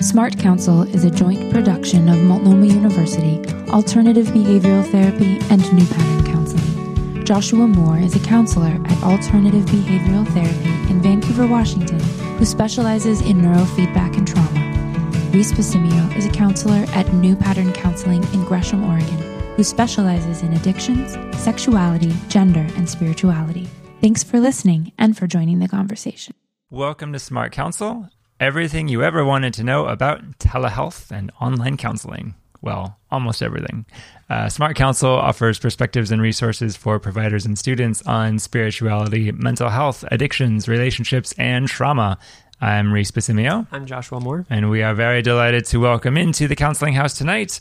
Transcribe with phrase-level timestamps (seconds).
[0.00, 3.38] Smart Counsel is a joint production of Multnomah University,
[3.70, 7.24] Alternative Behavioral Therapy, and New Pattern Counseling.
[7.24, 12.00] Joshua Moore is a counselor at Alternative Behavioral Therapy in Vancouver, Washington,
[12.38, 15.30] who specializes in neurofeedback and trauma.
[15.30, 19.18] Reese Pasimio is a counselor at New Pattern Counseling in Gresham, Oregon,
[19.54, 23.68] who specializes in addictions, sexuality, gender, and spirituality.
[24.00, 26.34] Thanks for listening and for joining the conversation.
[26.68, 28.08] Welcome to Smart Counsel,
[28.40, 32.34] everything you ever wanted to know about telehealth and online counseling.
[32.60, 33.84] Well, almost everything.
[34.30, 40.02] Uh, Smart Counsel offers perspectives and resources for providers and students on spirituality, mental health,
[40.10, 42.18] addictions, relationships, and trauma.
[42.60, 44.46] I'm Reese Basimio, I'm Joshua Moore.
[44.48, 47.60] and we are very delighted to welcome into the counseling house tonight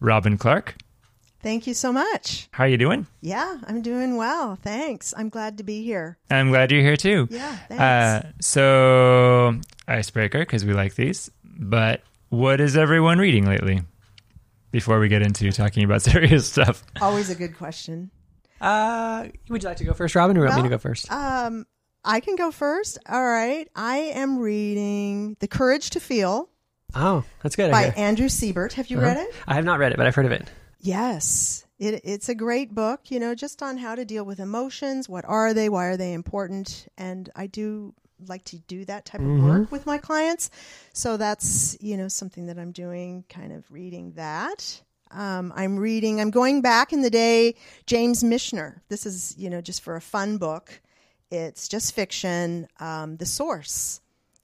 [0.00, 0.74] Robin Clark.
[1.42, 2.48] Thank you so much.
[2.52, 3.06] How are you doing?
[3.22, 4.56] Yeah, I'm doing well.
[4.62, 5.14] Thanks.
[5.16, 6.18] I'm glad to be here.
[6.30, 7.28] I'm glad you're here too.
[7.30, 7.82] Yeah, thanks.
[7.82, 9.58] Uh, so,
[9.88, 11.30] icebreaker, because we like these.
[11.44, 13.82] But what is everyone reading lately?
[14.70, 16.84] Before we get into talking about serious stuff.
[17.00, 18.10] Always a good question.
[18.60, 21.10] Uh, would you like to go first, Robin, or want me to go first?
[21.10, 21.66] Um,
[22.04, 22.98] I can go first.
[23.08, 23.66] All right.
[23.74, 26.50] I am reading The Courage to Feel
[26.94, 27.70] oh, that's good.
[27.72, 27.84] by.
[27.96, 28.74] Andrew Seubert.
[28.74, 29.06] Have you Uh-huh.
[29.06, 29.34] read it?
[29.48, 30.48] I have not read it, but I've heard of it.
[30.80, 31.66] Yes.
[31.78, 35.08] It, it's a great book, you know, just on how to deal with emotions.
[35.08, 35.68] What are they?
[35.68, 36.88] Why are they important?
[36.98, 37.94] And I do
[38.28, 40.50] like to do that type of work with my clients.
[40.92, 44.82] So that's, you know, something that I'm doing, kind of reading that.
[45.10, 47.56] Um, I'm reading, I'm going back in the day,
[47.86, 48.80] James Michener.
[48.88, 50.80] This is, you know, just for a fun book.
[51.30, 52.68] It's just fiction.
[52.78, 54.00] Um, the Source,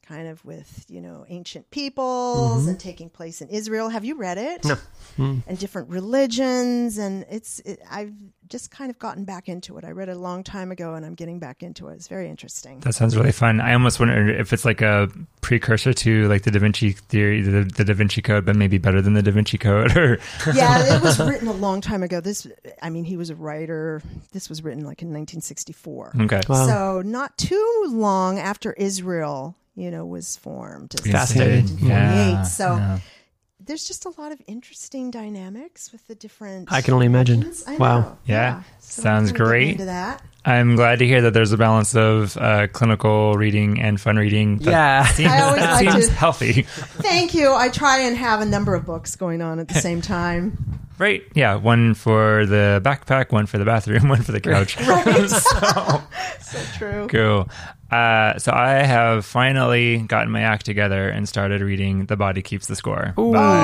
[0.06, 2.88] kind of with, you know, ancient peoples and mm-hmm.
[2.88, 3.88] taking place in Israel.
[3.88, 4.64] Have you read it?
[4.64, 4.76] No.
[5.18, 5.42] Mm.
[5.46, 8.12] and different religions and it's it, i've
[8.48, 11.04] just kind of gotten back into it i read it a long time ago and
[11.06, 13.60] i'm getting back into it it's very interesting That sounds really fun.
[13.60, 15.08] I almost wonder if it's like a
[15.40, 19.00] precursor to like the Da Vinci theory, the, the Da Vinci Code, but maybe better
[19.00, 19.96] than the Da Vinci Code.
[19.96, 20.18] Or
[20.54, 22.46] yeah it was written a long time ago this
[22.82, 24.02] i mean he was a writer
[24.32, 26.66] this was written like in 1964 okay, Wow.
[26.66, 31.78] so not too long after israel you know was formed Fascinating.
[31.80, 32.98] Yeah, so yeah.
[33.66, 37.52] There's just a lot of interesting dynamics with the different I can only imagine.
[37.78, 38.00] Wow.
[38.00, 38.18] know.
[38.24, 38.62] Yeah.
[38.80, 39.72] So Sounds great.
[39.72, 44.00] into that I'm glad to hear that there's a balance of uh, clinical reading and
[44.00, 44.58] fun reading.
[44.58, 45.04] That Yeah.
[45.06, 46.62] seems, I always that like seems to- healthy.
[46.62, 47.52] Thank you.
[47.52, 50.78] I try and have a number of books going on at the same time.
[50.98, 51.24] Right?
[51.34, 54.78] Yeah, one for the backpack, one for the bathroom, one for the couch.
[54.80, 55.04] Right.
[56.40, 57.06] So true.
[57.08, 57.48] Cool.
[57.90, 62.66] Uh, so I have finally gotten my act together and started reading "The Body Keeps
[62.66, 63.22] the Score" by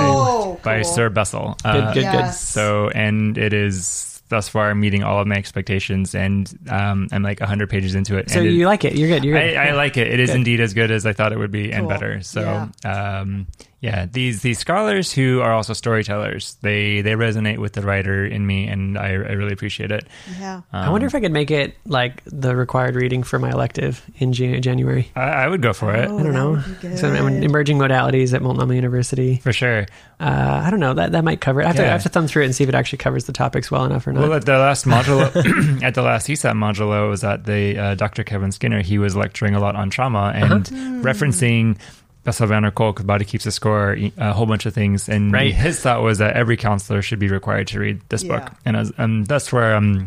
[0.09, 0.83] Oh, by.
[0.83, 1.57] Sir Bessel.
[1.65, 2.41] Good, Uh, good, Yes.
[2.41, 7.41] So, and it is thus far meeting all of my expectations, and um, I'm like
[7.41, 8.31] 100 pages into it.
[8.31, 8.95] So and it- you like it?
[8.95, 9.25] You're good.
[9.25, 9.57] You're good.
[9.57, 10.07] I, I like it.
[10.09, 10.37] It is Good.
[10.37, 12.23] indeed as good as I thought it would be, and better.
[12.23, 13.47] So, um,
[13.83, 18.47] yeah, these these scholars who are also storytellers, they they resonate with the writer in
[18.47, 20.07] me, and I, I really appreciate it.
[20.39, 20.61] Yeah.
[20.73, 24.33] I wonder if I could make it like the required reading for my elective in
[24.33, 25.11] Jan- January.
[25.17, 26.63] I, I would go for it Oh, I don't know.
[26.95, 29.39] So I'm emerging modalities at Multnomah University.
[29.39, 29.87] for sure.
[30.21, 30.95] Uh, I don't know.
[30.95, 31.65] That that might cover it.
[31.65, 33.25] I have, to, I have to thumb through it and see if it actually covers
[33.25, 34.23] the topics well enough or not.
[34.23, 38.23] Well, at the last module, at the last CSAT module, was at the uh, Dr.
[38.23, 38.81] Kevin Skinner.
[38.81, 40.65] He was lecturing a lot on trauma and
[41.05, 41.79] referencing
[42.25, 45.09] Bessel van der Kolk, Body Keeps a Score, a whole bunch of things.
[45.09, 45.53] And Right.
[45.53, 48.51] his thought was that every counselor should be required to read this book.
[48.65, 50.07] And as, um, that's where I'm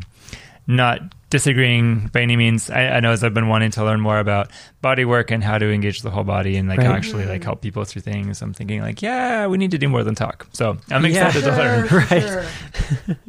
[0.68, 2.70] not disagreeing by any means.
[2.70, 4.50] I, I know as I've been wanting to learn more about
[4.81, 6.88] body work and how to engage the whole body and like Right.
[6.88, 8.42] actually like help people through things.
[8.42, 10.47] I'm thinking like, yeah, we need to do more than talk.
[10.53, 11.28] So I'm Yeah.
[11.28, 11.88] excited to learn.
[11.92, 12.22] Right.
[12.24, 12.46] sure.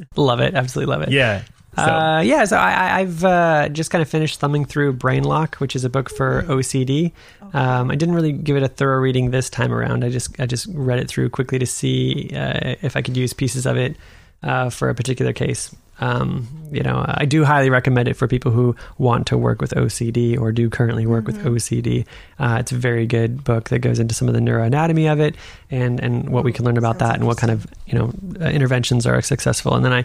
[0.17, 0.55] love it.
[0.55, 1.11] Absolutely love it.
[1.11, 1.43] Yeah.
[1.77, 1.83] So.
[1.83, 5.77] Uh, yeah, so I, I- I've uh, just kind of finished thumbing through Brainlock, which
[5.77, 7.13] is a book for OCD.
[7.53, 10.05] Um, I didn't really give it a thorough reading this time around.
[10.05, 13.33] I just I just read it through quickly to see uh, if I could use
[13.33, 13.97] pieces of it
[14.43, 15.75] uh, for a particular case.
[15.99, 19.73] Um, you know, I do highly recommend it for people who want to work with
[19.75, 22.05] OCD or do currently work with OCD.
[22.39, 25.37] Uh, it's a very good book that goes into some of the neuroanatomy of it
[25.71, 28.13] and and what we can learn about Sounds that and what kind of you know
[28.41, 29.75] uh, interventions are successful.
[29.75, 30.05] And then I.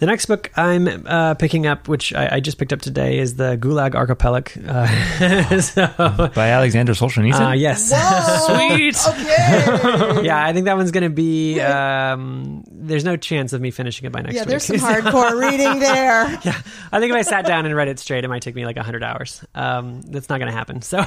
[0.00, 3.36] The next book I'm uh, picking up, which I, I just picked up today, is
[3.36, 4.60] the Gulag Archipelago.
[4.66, 5.86] Uh, so,
[6.34, 7.50] by Alexander Solzhenitsyn.
[7.50, 8.98] uh, yes, Whoa, Sweet.
[9.06, 10.26] Okay.
[10.26, 11.60] yeah, I think that one's going to be.
[11.60, 14.48] Um, there's no chance of me finishing it by next yeah, week.
[14.48, 16.28] there's some hardcore reading there.
[16.44, 16.60] yeah,
[16.90, 18.76] I think if I sat down and read it straight, it might take me like
[18.76, 19.44] hundred hours.
[19.54, 20.82] Um, that's not going to happen.
[20.82, 21.02] So,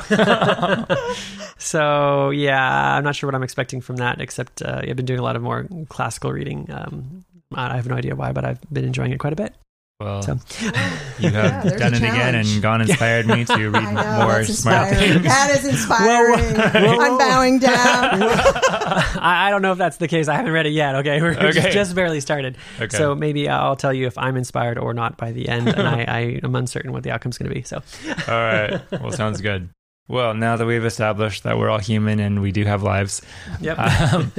[1.58, 4.22] so yeah, I'm not sure what I'm expecting from that.
[4.22, 6.72] Except uh, I've been doing a lot of more classical reading.
[6.72, 9.54] Um, I have no idea why, but I've been enjoying it quite a bit.
[10.00, 10.34] Well, So-
[11.20, 14.96] you have there's done it again and gone inspired me to read know, more smart
[14.96, 15.24] things.
[15.24, 16.56] That is inspiring.
[16.56, 18.22] whoa, I'm bowing down.
[18.22, 20.28] I, I don't know if that's the case.
[20.28, 20.96] I haven't read it yet.
[20.98, 21.52] Okay, we're Okay.
[21.52, 22.58] just, just barely started.
[22.80, 22.96] Okay.
[22.96, 26.04] So maybe I'll tell you if I'm inspired or not by the end, and I,
[26.04, 27.64] I am uncertain what the outcome's going to be.
[27.64, 27.78] So
[28.08, 28.80] All right.
[28.92, 29.70] Well, sounds good.
[30.10, 33.22] Well, now that we've established that we're all human and we do have lives.
[33.60, 33.78] yep.
[34.08, 34.32] Um,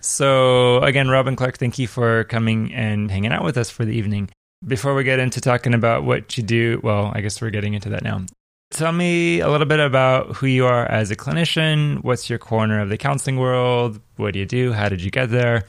[0.00, 3.92] so, again, Robin Clark, thank you for coming and hanging out with us for the
[3.92, 4.30] evening.
[4.66, 7.88] Before we get into talking about what you do, well, I guess we're getting into
[7.90, 8.24] that now.
[8.70, 12.04] Tell me a little bit about who you are as a clinician.
[12.04, 14.00] What's your corner of the counseling world?
[14.16, 14.72] What do you do?
[14.72, 15.64] How did you get there?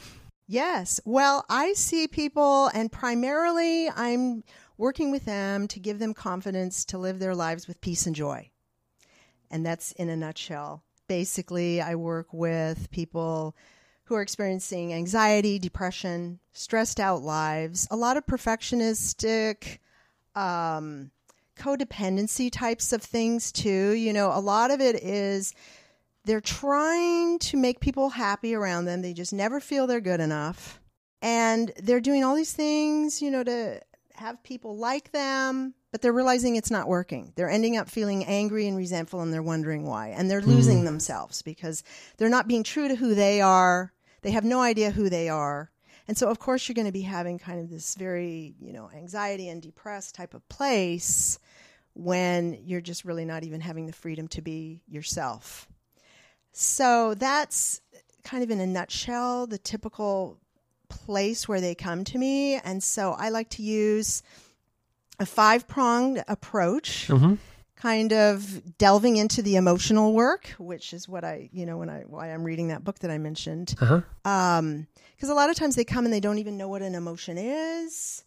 [0.48, 1.00] Yes.
[1.04, 4.44] Well, I see people, and primarily I'm
[4.78, 8.50] working with them to give them confidence to live their lives with peace and joy.
[9.50, 10.84] And that's in a nutshell.
[11.08, 13.56] Basically, I work with people
[14.06, 19.80] who are experiencing anxiety, depression, stressed out lives, a lot of perfectionistic,
[20.36, 21.12] um,
[21.58, 23.92] codependency types of things, too.
[23.92, 25.54] You know, a lot of it is
[26.26, 29.02] they're trying to make people happy around them.
[29.02, 30.82] They just never feel they're good enough.
[31.22, 33.82] And they're doing all these things, you know, to
[34.18, 37.34] have people like them, but they're realizing it's not working.
[37.36, 40.10] They're ending up feeling angry and resentful and they're wondering why.
[40.10, 40.52] And they're hmm.
[40.52, 41.84] losing themselves because
[42.18, 43.94] they're not being true to who they are.
[44.22, 45.72] They have no idea who they are.
[46.08, 48.90] And so, of course, you're going to be having kind of this very, you know,
[48.96, 51.38] anxiety and depressed type of place
[51.94, 55.68] when you're just really not even having the freedom to be yourself.
[56.54, 57.82] So that's
[58.24, 60.40] kind of in a nutshell the typical
[60.90, 62.56] place where they come to me.
[62.56, 64.24] And so I like to use
[65.20, 67.38] a five pronged approach, Mhm.
[67.76, 72.02] kind of delving into the emotional work, which is what I, you know, when I,
[72.02, 73.76] why I'm reading that book that I mentioned.
[73.80, 74.02] Uh-huh.
[74.26, 76.94] Um, because a lot of times they come and they don't even know what an
[76.96, 78.24] emotion is.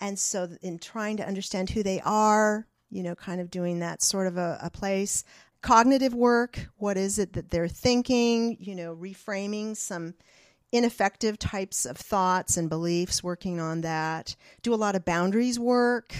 [0.00, 4.02] And so, in trying to understand who they are, you know, kind of doing that
[4.02, 5.24] sort of a, a place.
[5.62, 10.12] Cognitive work, what is it that they're thinking, you know, reframing some
[10.74, 14.34] ineffective types of thoughts and beliefs, working on that.
[14.62, 16.12] Do a lot of boundaries work,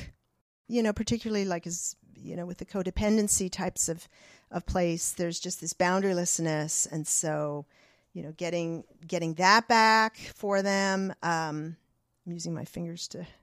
[0.69, 4.09] you know, particularly like as, you know, with the codependency types of,
[4.53, 6.91] of place, there's just this boundarylessness.
[6.91, 7.67] And so,
[8.13, 11.13] you know, getting getting that back for them.
[11.21, 11.77] Um,
[12.25, 13.27] I'm using my fingers to.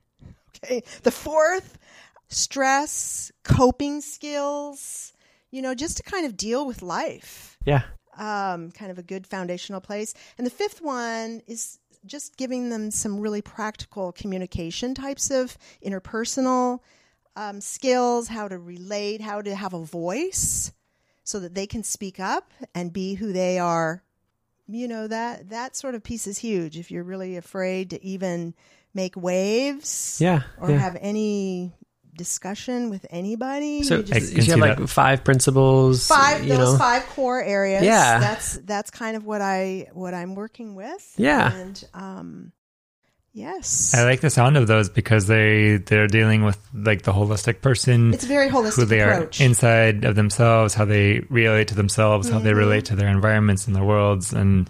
[0.64, 1.78] Okay, the fourth,
[2.28, 5.14] stress, coping skills.
[5.50, 7.56] You know, just to kind of deal with life.
[7.64, 7.82] Yeah.
[8.18, 10.12] Um, kind of a good foundational place.
[10.36, 16.80] And the fifth one is just giving them some really practical communication types of interpersonal
[17.36, 20.72] um, skills, how to relate, how to have a voice,
[21.24, 24.02] so that they can speak up and be who they are
[24.68, 28.54] you know that that sort of piece is huge if you're really afraid to even
[28.94, 30.42] make waves Yeah.
[30.58, 30.78] or yeah.
[30.78, 31.74] have any
[32.14, 34.86] discussion with anybody so you just, you have like that.
[34.88, 36.06] five principles.
[36.06, 36.78] five you those know.
[36.78, 38.18] five core areas Yeah.
[38.20, 41.52] that's that's kind of what i what i'm working with Yeah.
[41.54, 42.52] and um
[43.32, 47.62] yes I like the sound of those because they they're dealing with like the holistic
[47.62, 51.68] person, it's a very holistic who they approach are inside of themselves, how they relate
[51.68, 52.44] to themselves, how Mm-hmm.
[52.44, 54.68] they relate to their environments and their worlds, and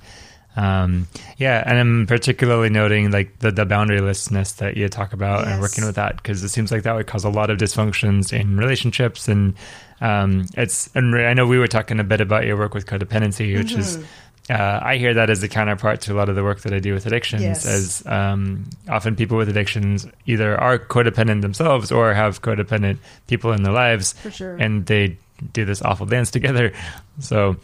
[0.57, 1.09] um,
[1.39, 5.85] yeah, and I'm particularly noting like the the boundarylessness that you talk about and working
[5.85, 9.29] with that because it seems like that would cause a lot of dysfunctions in relationships
[9.29, 9.55] and
[10.01, 13.57] um, it's and I know we were talking a bit about your work with codependency,
[13.57, 13.97] which is.
[13.97, 14.07] Mm-hmm.
[14.51, 16.81] Uh, I hear that as a counterpart to a lot of the work that I
[16.81, 17.65] do with addictions, Yes.
[17.65, 22.99] as um, often people with addictions either are codependent themselves or have codependent
[23.29, 25.17] people in their lives, for sure and they
[25.53, 26.73] do this awful dance together.
[27.21, 27.57] So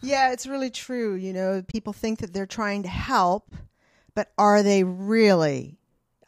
[0.00, 1.14] Yeah, it's really true.
[1.14, 3.54] You know, people think that they're trying to help,
[4.14, 5.78] but are they really?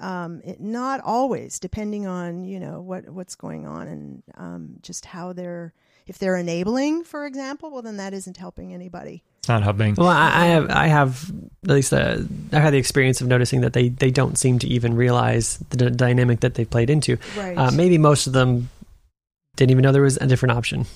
[0.01, 5.05] Um, it, not always, depending on you know what what's going on and um, just
[5.07, 5.73] how they're.
[6.07, 9.23] If they're enabling, for example, well, then that isn't helping anybody.
[9.39, 9.95] it's not helping.
[9.95, 11.31] Well, I, I have, I have
[11.63, 12.17] at least uh,
[12.53, 15.77] I've had the experience of noticing that they, they don't seem to even realize the
[15.77, 17.17] d- dynamic that they played into.
[17.37, 17.57] Right.
[17.57, 18.71] Uh, maybe most of them
[19.55, 20.87] didn't even know there was a different option.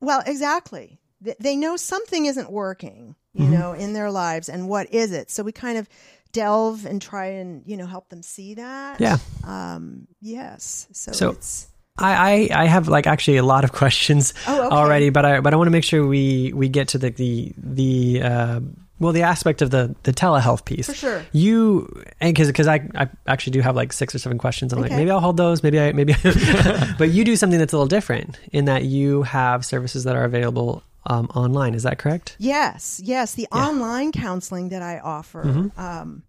[0.00, 0.98] Well, exactly.
[1.24, 3.50] Th- They know something isn't working, you Mhm.
[3.58, 5.30] know, in their lives, and what is it?
[5.30, 5.88] So we kind of
[6.32, 9.00] delve and try and you know help them see that.
[9.00, 9.18] Yeah.
[9.44, 10.86] Um, yes.
[10.92, 14.74] So, So- it's I, I, I have like actually a lot of questions oh okay.
[14.76, 17.52] already, but I but I want to make sure we we get to the the
[17.56, 18.60] the uh,
[18.98, 20.86] well the aspect of the the telehealth piece.
[20.86, 21.22] for sure.
[21.30, 21.86] You
[22.20, 24.72] and because because I, I actually do have like six or seven questions.
[24.72, 25.62] I'm like maybe I'll hold those.
[25.62, 26.14] Maybe I maybe,
[26.98, 30.24] but you do something that's a little different in that you have services that are
[30.24, 31.74] available um, online.
[31.74, 32.36] Is that correct?
[32.38, 33.34] Yes, yes.
[33.34, 33.66] The Yeah.
[33.68, 35.78] online counseling that I offer Mhm.
[35.78, 36.22] um,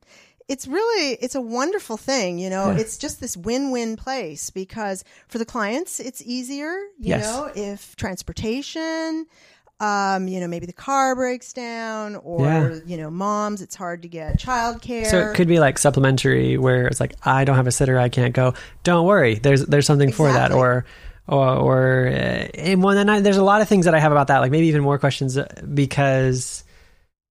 [0.47, 2.77] it's really it's a wonderful thing you know Yeah.
[2.77, 7.23] it's just this win-win place because for the clients it's easier you Yes.
[7.23, 9.25] know if transportation
[9.79, 12.79] um you know maybe the car breaks down or Yeah.
[12.85, 16.85] you know moms it's hard to get childcare So it could be like supplementary, where
[16.87, 18.53] it's like I don't have a sitter, I can't go.
[18.83, 20.85] Don't worry, there's there's something for that, or
[21.27, 22.11] or or uh,
[22.53, 24.51] and one and I, there's a lot of things that I have about that, like
[24.51, 26.63] maybe even more questions uh, because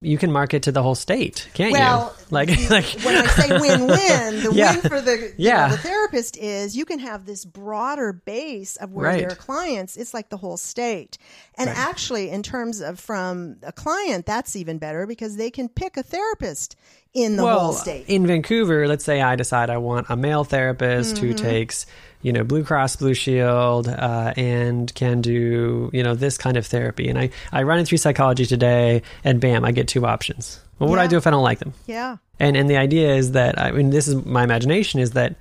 [0.01, 2.25] you can market to the whole state, can't well, you?
[2.31, 4.73] Like like when I say win-win, the Yeah.
[4.73, 5.69] win for the Yeah.
[5.69, 5.83] know, the
[6.15, 9.19] therapist is you can have this broader base of where Right.
[9.21, 9.97] their clients.
[9.97, 11.19] It's like the whole state,
[11.59, 11.77] and Right.
[11.79, 16.03] actually, in terms of from a client, that's even better because they can pick a
[16.03, 16.77] therapist
[17.13, 18.05] in the well, whole state.
[18.09, 21.37] in Vancouver, let's say I decide I want a male therapist who Mm-hmm.
[21.37, 21.87] takes,
[22.23, 26.67] you know, Blue Cross Blue Shield uh, and can do, you know, this kind of
[26.67, 27.09] therapy.
[27.09, 30.61] And I, I run it through psychology today, and bam, I get two options.
[30.79, 31.73] Well, what do I do if I don't like them?
[31.87, 35.35] yeah, And and the idea is that I mean, this is my imagination is that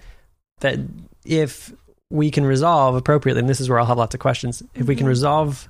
[0.60, 0.79] that
[1.25, 1.74] if
[2.10, 4.95] we can resolve appropriately, and this is where I'll have lots of questions, if we
[4.95, 5.10] can Mm-hmm.
[5.10, 5.69] resolve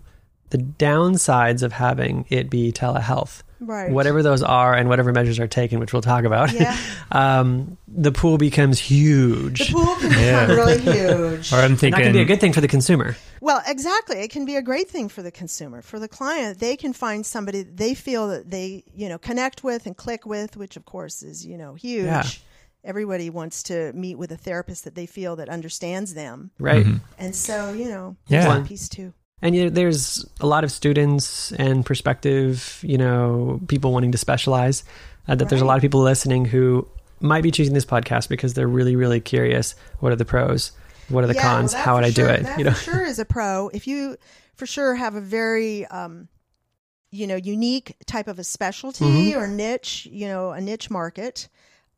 [0.49, 3.89] the downsides of having it be telehealth, right.
[3.91, 6.77] whatever those are and whatever measures are taken, which we'll talk about, Yeah.
[7.11, 9.67] um, the pool becomes huge.
[9.69, 11.51] The pool can become really huge.
[11.51, 13.15] Or I'm and that can be a good thing for the consumer.
[13.41, 14.17] Well, exactly.
[14.19, 15.81] It can be a great thing for the consumer.
[15.81, 19.87] For the client, they can find somebody they feel that they, you know, connect with
[19.87, 22.05] and click with, which of course is, you know, huge.
[22.05, 22.23] Yeah.
[22.83, 26.51] Everybody wants to meet with a therapist that they feel that understands them.
[26.59, 26.85] Right.
[26.85, 26.99] Mhm.
[27.17, 28.41] And so, you know, Yeah.
[28.43, 29.13] there's that piece too.
[29.41, 34.17] And you know, there's a lot of students and prospective, you know, people wanting to
[34.17, 34.83] specialize.
[35.27, 36.85] Uh, that there's a lot of people listening who
[37.21, 39.75] might be choosing this podcast because they're really, really curious.
[39.99, 40.71] What are the pros?
[41.09, 41.71] What are the Yeah, cons?
[41.73, 42.43] that How would for I do it?
[42.43, 43.69] That You know, for sure is a pro.
[43.73, 44.17] If you
[44.55, 46.27] for sure have a very um,
[47.11, 49.39] you know unique type of a specialty Mm-hmm.
[49.39, 51.47] or niche, you know, a niche market,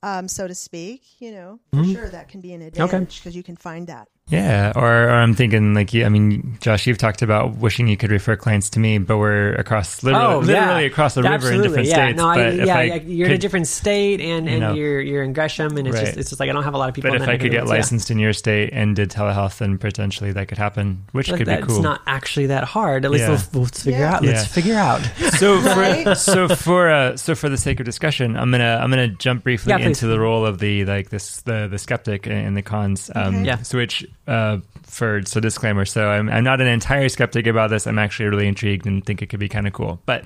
[0.06, 1.94] um, so to speak, you know, for Mhm.
[1.94, 4.08] sure that can be an advantage because you can find that.
[4.32, 7.96] Yeah, or, or I'm thinking like, you- I mean, Josh, you've talked about wishing you
[7.96, 10.62] could refer clients to me, but we're across literally, Oh, yeah.
[10.62, 11.94] literally across the river in different yeah.
[11.94, 12.18] states.
[12.18, 14.74] No, I, if yeah, I you're in a different state, and, you and know.
[14.74, 16.06] you're you're in Gresham, and it's Right.
[16.08, 17.12] just it's just like I don't have a lot of people.
[17.12, 17.78] But in if that I could get of the woods, yeah.
[17.84, 21.48] licensed in your state and did telehealth, then potentially that could happen, which Like, could
[21.48, 21.76] be cool.
[21.76, 23.06] It's not actually that hard.
[23.06, 23.30] At least Yeah.
[23.30, 24.16] let's, let's figure Yeah.
[24.16, 24.24] out.
[24.24, 24.48] Let's Yeah.
[24.48, 25.02] figure out.
[25.38, 29.08] so for so for uh, so for the sake of discussion, I'm gonna I'm gonna
[29.10, 32.64] jump briefly Yeah, into the role of the like this the the skeptic and the
[32.64, 33.12] cons.
[33.14, 33.46] Um, Okay.
[33.46, 33.62] Yeah.
[33.62, 35.86] So which uh, for so disclaimer.
[35.86, 37.88] So I'm I'm not an entire skeptic about this.
[37.88, 40.02] I'm actually really intrigued and think it could be kind of cool.
[40.06, 40.26] But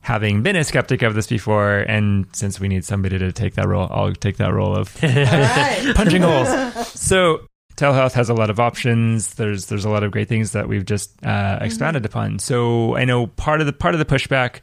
[0.00, 3.68] having been a skeptic of this before, and since we need somebody to take that
[3.68, 6.88] role, I'll take that role of punching holes.
[6.88, 9.34] So telehealth has a lot of options.
[9.34, 12.38] There's there's a lot of great things that we've just uh, expanded upon.
[12.38, 14.60] So I know part of the part of the pushback,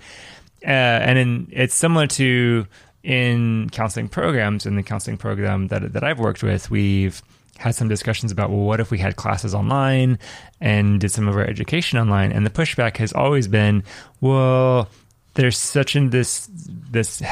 [0.65, 2.67] uh, and in, it's similar to
[3.03, 4.65] in counseling programs.
[4.65, 7.21] In the counseling program that that I've worked with, we've
[7.57, 10.19] had some discussions about well, what if we had classes online
[10.59, 12.31] and did some of our education online?
[12.31, 13.83] And the pushback has always been,
[14.21, 14.89] well,
[15.35, 16.47] there's such in this
[16.91, 17.23] this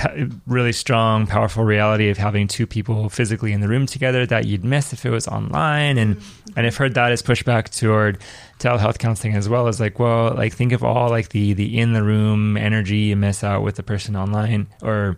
[0.48, 4.64] really strong, powerful reality of having two people physically in the room together that you'd
[4.64, 6.58] miss if it was online, and mm-hmm.
[6.58, 8.18] and I've heard that as pushback toward
[8.58, 11.94] telehealth counseling as well as like, well, like think of all like the the in
[11.94, 15.18] the room energy you miss out with the person online, or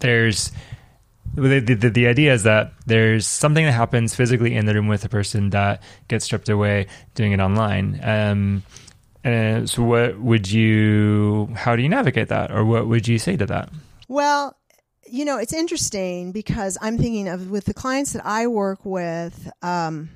[0.00, 0.50] there's
[1.34, 5.04] the, the, the idea is that there's something that happens physically in the room with
[5.04, 8.00] a person that gets stripped away doing it online.
[8.02, 8.62] Um,
[9.24, 11.48] uh, so, what would you?
[11.54, 13.70] How do you navigate that, or what would you say to that?
[14.06, 14.56] Well,
[15.10, 19.50] you know, it's interesting because I'm thinking of with the clients that I work with.
[19.62, 20.10] Um,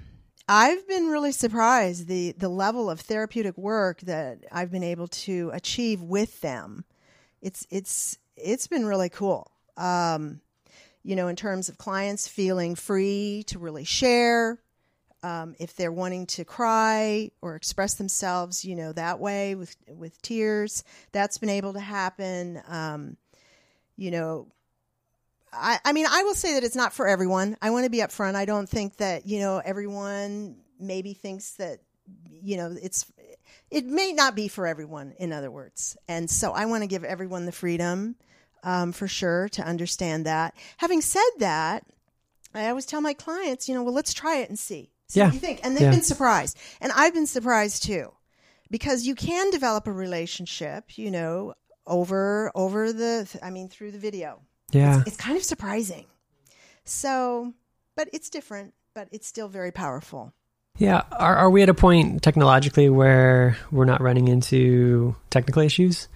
[0.49, 5.51] I've been really surprised the the level of therapeutic work that I've been able to
[5.53, 6.85] achieve with them.
[7.41, 9.51] It's it's it's been really cool.
[9.77, 10.41] Um,
[11.05, 14.59] you know, in terms of clients feeling free to really share,
[15.23, 20.21] um, if they're wanting to cry or express themselves, you know, that way with with
[20.23, 22.61] tears, that's been able to happen.
[22.67, 23.17] Um,
[23.97, 24.49] you know,
[25.53, 27.57] I, I mean, I will say that it's not for everyone.
[27.63, 28.35] I want to be upfront.
[28.35, 31.79] I don't think that you know everyone maybe thinks that
[32.43, 33.11] you know it's
[33.71, 35.15] it may not be for everyone.
[35.19, 38.17] In other words, and so I want to give everyone the freedom
[38.63, 40.55] um, for sure to understand that.
[40.79, 41.85] Having said that,
[42.55, 44.91] I always tell my clients, you know, well, let's try it and see.
[45.09, 45.27] See Yeah.
[45.27, 45.61] what you think.
[45.65, 45.91] And they've Yeah.
[45.91, 46.57] been surprised.
[46.81, 48.13] And I've been surprised too.
[48.71, 51.55] Because you can develop a relationship, you know,
[51.87, 54.41] over over the I mean through the video.
[54.71, 55.01] Yeah.
[55.01, 56.07] It's, it's kind of surprising.
[56.85, 57.53] So,
[57.97, 60.33] but it's different, but it's still very powerful.
[60.79, 61.03] Yeah.
[61.13, 66.09] Are, are we at a point technologically where we're not running into technical issues?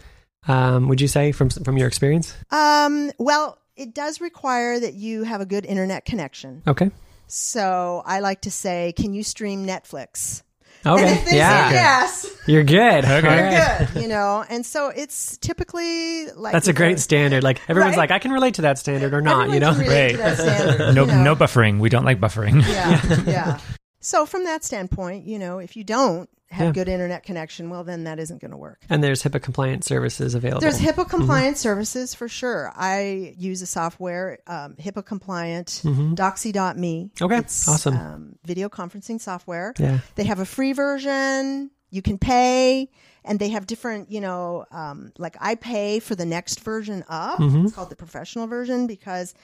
[0.49, 2.35] Um, would you say from from your experience?
[2.51, 6.63] Um, well, it does require that you have a good internet connection.
[6.67, 6.91] Okay.
[7.27, 10.43] So I like to say, can you stream Netflix?
[10.85, 11.03] Okay.
[11.03, 11.69] And if they yeah.
[11.69, 13.05] say yes, You're good.
[13.05, 13.17] Okay.
[13.17, 13.89] All right.
[13.93, 14.45] good, you know.
[14.49, 17.43] And so it's typically like That's a great standard.
[17.43, 18.03] Like everyone's Right?
[18.03, 19.73] like, I can relate to that standard or not, you know?
[19.73, 20.95] can relate to Right.
[20.95, 21.23] No, you know.
[21.25, 21.81] no buffering.
[21.81, 22.63] We don't like buffering.
[22.69, 23.61] yeah, yeah.
[23.99, 26.73] So from that standpoint, you know, if you don't have Yeah.
[26.73, 28.81] good internet connection, well, then that isn't going to work.
[28.89, 30.61] And there's HIPAA compliant services available.
[30.61, 32.73] There's HIPAA compliant services for sure.
[32.77, 37.11] I use a software, um, HIPAA compliant, Doxy.me.
[37.21, 37.97] Okay, It's, awesome.
[37.97, 39.75] Um, video conferencing software.
[39.79, 39.99] Yeah.
[40.15, 41.71] They have a free version.
[41.91, 42.91] You can pay,
[43.25, 47.39] and they have different, you know, um, like I pay for the next version up.
[47.39, 47.67] Mm-hmm.
[47.67, 49.35] It's called the professional version because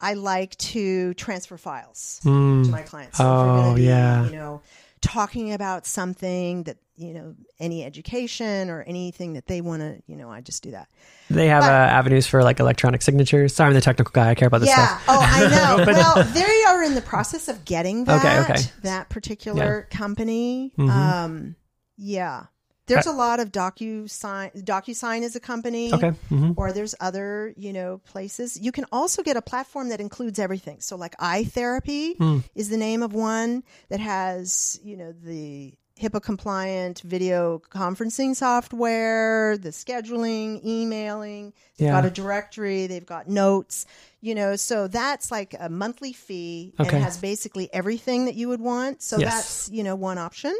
[0.00, 2.64] I like to transfer files Mm.
[2.64, 3.18] to my clients.
[3.18, 4.24] So Oh, gonna be, yeah.
[4.26, 4.62] You know,
[5.04, 10.16] talking about something that, you know, any education or anything that they want to, you
[10.16, 10.88] know, I just do that.
[11.28, 13.54] They have But- uh, avenues for like electronic signatures.
[13.54, 14.30] Sorry, I'm the technical guy.
[14.30, 14.98] I care about this yeah.
[14.98, 15.04] stuff.
[15.08, 15.84] Oh, I know.
[15.92, 18.24] well, they are in the process of getting that.
[18.24, 18.62] Okay, okay.
[18.82, 20.72] That particular company.
[20.78, 20.88] Mhm.
[20.90, 21.56] Um,
[21.96, 22.44] yeah.
[22.86, 24.62] There's a lot of DocuSign.
[24.64, 25.92] DocuSign is a company.
[25.92, 26.10] Okay.
[26.28, 28.58] hmm Or there's other, you know, places.
[28.60, 30.80] You can also get a platform that includes everything.
[30.80, 32.38] So like iTherapy Hmm.
[32.54, 39.56] is the name of one that has, you know, the HIPAA compliant video conferencing software,
[39.56, 41.52] the scheduling, emailing.
[41.76, 41.92] They've Yeah.
[41.92, 43.86] got a directory, they've got notes,
[44.20, 46.96] you know, so that's like a monthly fee Okay.
[46.96, 49.02] and has basically everything that you would want.
[49.02, 49.32] So Yes.
[49.32, 50.56] that's, you know, one option.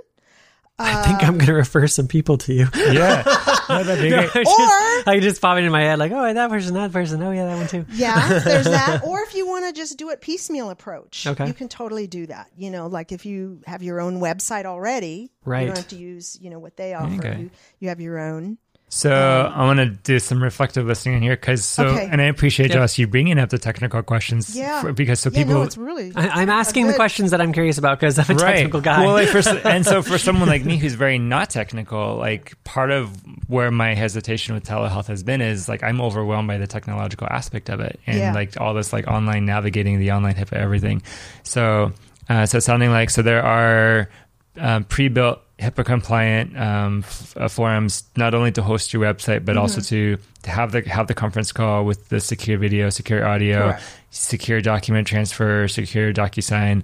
[0.79, 2.69] I uh, think I'm going to refer some people to you.
[2.75, 3.23] Yeah.
[3.67, 4.29] No, that'd be great.
[4.35, 6.93] I just, Or- I just pop it in my head like, oh, that person, that
[6.93, 7.23] person.
[7.23, 7.87] Oh, yeah, that one too.
[7.93, 9.03] Yeah, there's that.
[9.07, 11.47] Or if you want to just do it piecemeal approach, Okay.
[11.47, 12.51] you can totally do that.
[12.59, 15.63] You know, like if you have your own website already, right.
[15.63, 17.15] you don't have to use, you know, what they offer.
[17.27, 17.41] Okay.
[17.41, 17.51] You,
[17.81, 18.59] you have your own.
[18.97, 22.09] So I want to do some reflective listening in here because so, Okay.
[22.09, 22.79] and I appreciate Yep.
[22.79, 24.57] Josh you bringing up the technical questions.
[24.57, 24.83] Yeah.
[24.83, 26.13] for- because so yeah, people no, it's really.
[26.15, 29.05] I, I'm asking the questions that I'm curious about because I'm a technical guy.
[29.05, 32.93] Well, like for, and so for someone like me who's very not technical, like part
[32.93, 33.11] of
[33.49, 37.71] where my hesitation with telehealth has been is like I'm overwhelmed by the technological aspect
[37.71, 38.33] of it and Yeah.
[38.33, 41.03] like all this like online navigating, the online HIPAA, everything.
[41.43, 41.91] So,
[42.29, 44.09] uh, so sounding like so there are
[44.57, 49.57] um, pre-built HIPAA compliant um, f- uh, forums not only to host your website but
[49.57, 50.17] also Mm-hmm.
[50.17, 53.83] to, to have the have the conference call with the secure video, secure audio, Correct.
[54.11, 56.83] secure document transfer, secure DocuSign.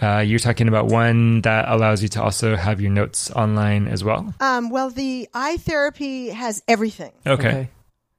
[0.00, 4.04] Uh, you're talking about one that allows you to also have your notes online as
[4.04, 4.32] well.
[4.38, 7.10] Um, well, the iTherapy has everything.
[7.26, 7.68] Okay.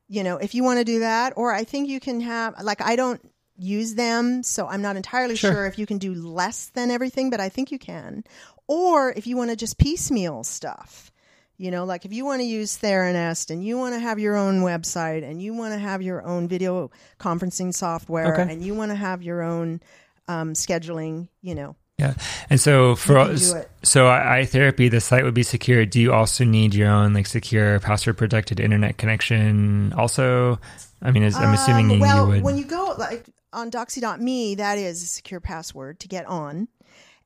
[0.10, 2.82] You know, if you want to do that, or I think you can have, like,
[2.82, 3.22] I don't
[3.58, 5.52] use them, so I'm not entirely Sure.
[5.54, 8.24] sure if you can do less than everything, but I think you can.
[8.70, 11.12] Or if you want to just piecemeal stuff.
[11.58, 14.38] You know, like if you want to use Theranest and you want to have your
[14.38, 18.54] own website and you want to have your own video conferencing software Okay.
[18.54, 19.82] and you want to have your own
[20.30, 22.14] um, scheduling, you know, Yeah.
[22.50, 23.70] And so for You can do it.
[23.84, 25.86] so iTherapy, the site would be secure.
[25.86, 29.92] Do you also need your own like secure password protected internet connection?
[29.98, 30.60] Also,
[31.02, 32.44] I mean, I'm assuming Um, you, well, you would.
[32.44, 36.70] when you go like on doxy.me, that is a secure password to get on.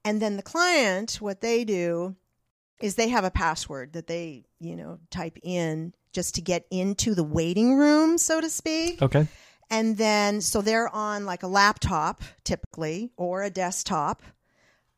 [0.06, 2.16] And then the client, what they do
[2.82, 7.16] is they have a password that they, you know, type in just to get into
[7.16, 9.02] the waiting room, so to speak.
[9.02, 9.28] okay.
[9.70, 14.22] And then, so they're on like a laptop typically or a desktop,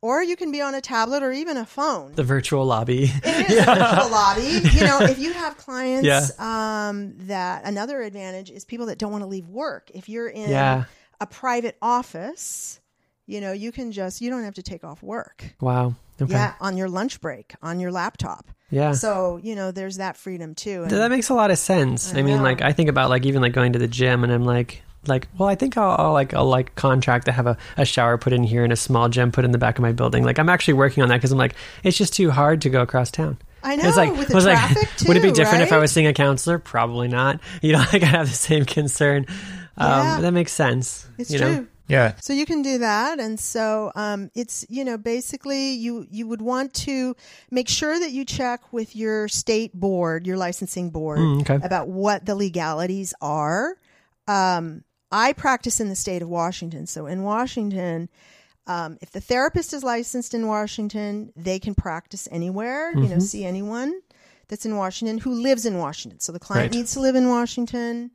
[0.02, 2.14] or you can be on a tablet or even a phone.
[2.14, 3.04] The virtual lobby.
[3.24, 4.60] It is a virtual lobby.
[4.74, 6.88] You know, if you have clients Yeah.
[6.90, 9.90] um, that another advantage is people that don't want to leave work.
[9.94, 10.86] If you're in Yeah.
[11.22, 12.82] a private office,
[13.26, 15.56] you know, you can just you don't have to take off work.
[15.62, 15.96] Wow.
[16.22, 16.32] Okay.
[16.32, 18.50] Yeah, on your lunch break, on your laptop.
[18.70, 18.94] Yeah.
[18.94, 20.84] So, you know, there's that freedom too.
[20.84, 22.14] And- That makes a lot of sense.
[22.14, 22.44] I, I mean, know.
[22.44, 25.28] like I think about like even like going to the gym, and I'm like, like,
[25.38, 28.34] well, I think I'll, I'll like I'll like contract to have a, a shower put
[28.34, 30.24] in here and a small gym put in the back of my building.
[30.24, 32.82] Like I'm actually working on that because I'm like, it's just too hard to go
[32.82, 33.38] across town.
[33.62, 35.06] I know it's like, with the was like, traffic too.
[35.08, 36.60] would it be different if I was seeing a counselor?
[36.60, 37.40] Probably not.
[37.62, 39.26] You know, like I have the same concern.
[39.78, 40.16] Yeah.
[40.16, 41.08] Um, that makes sense.
[41.18, 41.48] It's you true.
[41.52, 41.68] know?
[41.88, 42.16] Yeah.
[42.22, 46.42] So you can do that, and so um, it's you know basically you you would
[46.42, 47.16] want to
[47.52, 51.60] make sure that you check with your state board, your licensing board, Mm, okay.
[51.66, 53.78] about what the legalities are.
[54.28, 58.10] Um, I practice in the state of Washington, so in Washington.
[58.68, 63.10] Um, if the therapist is licensed in Washington, they can practice anywhere, you Mm-hmm.
[63.12, 64.02] know, see anyone
[64.48, 66.20] that's in Washington who lives in Washington.
[66.20, 66.78] So the client Right.
[66.80, 68.10] needs to live in Washington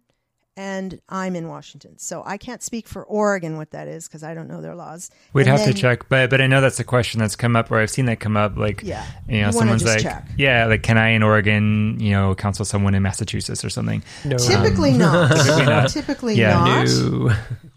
[0.60, 1.96] and I'm in Washington.
[1.98, 5.10] So I can't speak for Oregon what that is because I don't know their laws.
[5.32, 7.70] We'd And have to check, but but I know that's a question that's come up,
[7.70, 8.56] or I've seen that come up.
[8.58, 9.04] Like, Yeah.
[9.26, 10.28] you know, You wanna someone's just like, check.
[10.36, 14.02] yeah, like, can I in Oregon, you know, counsel someone in Massachusetts or something?
[14.24, 14.36] No.
[14.36, 15.28] Typically um, not.
[15.36, 15.88] Typically not.
[15.90, 16.54] Typically Yeah.
[16.54, 16.86] not.
[16.88, 17.32] No.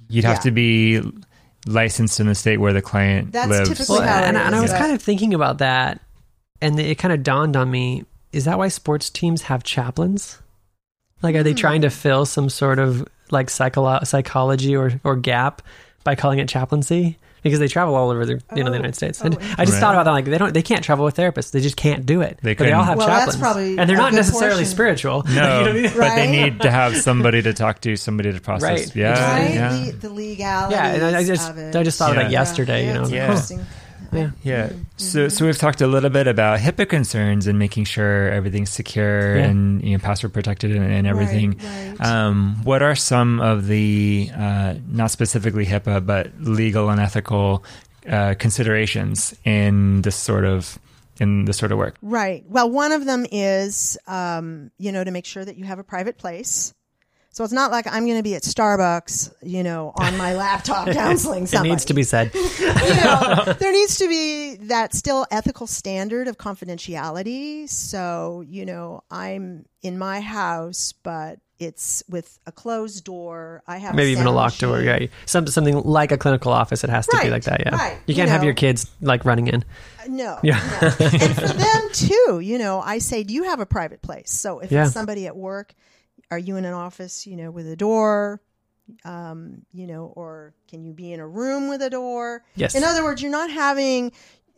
[0.10, 0.42] You'd have Yeah.
[0.42, 1.02] to be
[1.66, 3.70] licensed in the state where the client That's lives.
[3.70, 6.02] typically Well, how it and, and I was but- kind of thinking about that,
[6.62, 10.40] and it kind of dawned on me: is that why sports teams have chaplains?
[11.24, 11.84] Like, are they trying Hmm.
[11.84, 15.62] to fill some sort of like psycholo- psychology or or gap
[16.04, 17.18] by calling it chaplaincy?
[17.42, 18.82] Because they travel all over the you know the Oh.
[18.84, 19.80] United States, Oh, I just Right.
[19.82, 20.12] thought about that.
[20.12, 21.52] Like, they don't, they can't travel with therapists.
[21.52, 22.40] They just can't do it.
[22.42, 24.60] They but they all have Well, that's chaplains, probably and they're a not good necessarily
[24.64, 24.72] portion.
[24.72, 25.24] spiritual.
[25.28, 25.92] No, You know I mean?
[25.98, 28.64] but they need to have somebody to talk to, somebody to process.
[28.64, 28.96] Right.
[28.96, 29.54] Yeah, right?
[29.54, 29.70] yeah.
[29.74, 32.94] The, the legalities Yeah, and I- I just- I just thought of that yesterday, you
[32.94, 33.02] know.
[33.02, 33.26] it's Yeah.
[33.26, 33.66] interesting.
[34.16, 34.32] Yeah.
[34.44, 34.70] Yeah.
[34.98, 39.38] So, so we've talked a little bit about HIPAA concerns and making sure everything's secure
[39.38, 39.46] Yeah.
[39.46, 41.58] and you know password protected and, and everything.
[41.58, 42.02] Right, right.
[42.02, 47.64] Um, what are some of the uh, not specifically HIPAA but legal and ethical
[48.10, 50.78] uh, considerations in this sort of
[51.20, 51.96] in this sort of work?
[52.02, 52.44] Right.
[52.48, 55.84] Well, one of them is, um, you know, to make sure that you have a
[55.84, 56.74] private place.
[57.34, 60.88] So it's not like I'm going to be at Starbucks, you know, on my laptop
[60.94, 62.32] counseling It needs to be said.
[62.36, 67.68] you know, there needs to be that still ethical standard of confidentiality.
[67.68, 73.64] So, you know, I'm in my house, but it's with a closed door.
[73.66, 74.80] I have Maybe even a locked door.
[74.82, 76.84] Yeah, some, something like a clinical office.
[76.84, 77.62] It has to be like that.
[77.62, 77.98] Yeah, right.
[78.06, 79.66] you can't You have your kids like running in.
[80.00, 80.40] Uh, no.
[80.44, 80.60] Yeah.
[80.84, 80.88] no.
[81.02, 84.30] and for them too, you know, I say, do you have a private place?
[84.30, 84.84] So if Yeah.
[84.86, 85.74] it's somebody at work,
[86.32, 88.42] are you in an office, you know, with a door?
[89.06, 92.44] Um, you know, or can you be in a room with a door?
[92.56, 92.76] Yes.
[92.76, 94.12] In other words, you're not having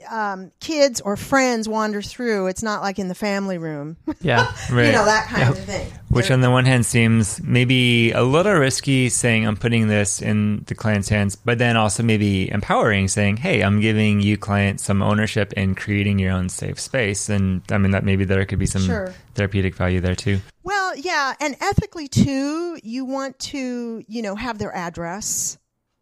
[0.09, 2.47] um, kids or friends wander through.
[2.47, 4.87] It's not like in the family room, Yeah, Right.
[4.87, 5.49] you know, that kind Yeah.
[5.51, 5.91] of thing.
[6.09, 10.21] Which, They're- on the one hand, seems maybe a little risky saying I'm putting this
[10.21, 14.79] in the client's hands, but then also maybe empowering saying, hey, I'm giving you, client,
[14.81, 17.29] some ownership in creating your own safe space.
[17.29, 19.13] And I mean, that maybe there could be some Sure.
[19.35, 20.39] therapeutic value there too.
[20.63, 25.57] Well, yeah, and ethically too, you want to, you know, have their address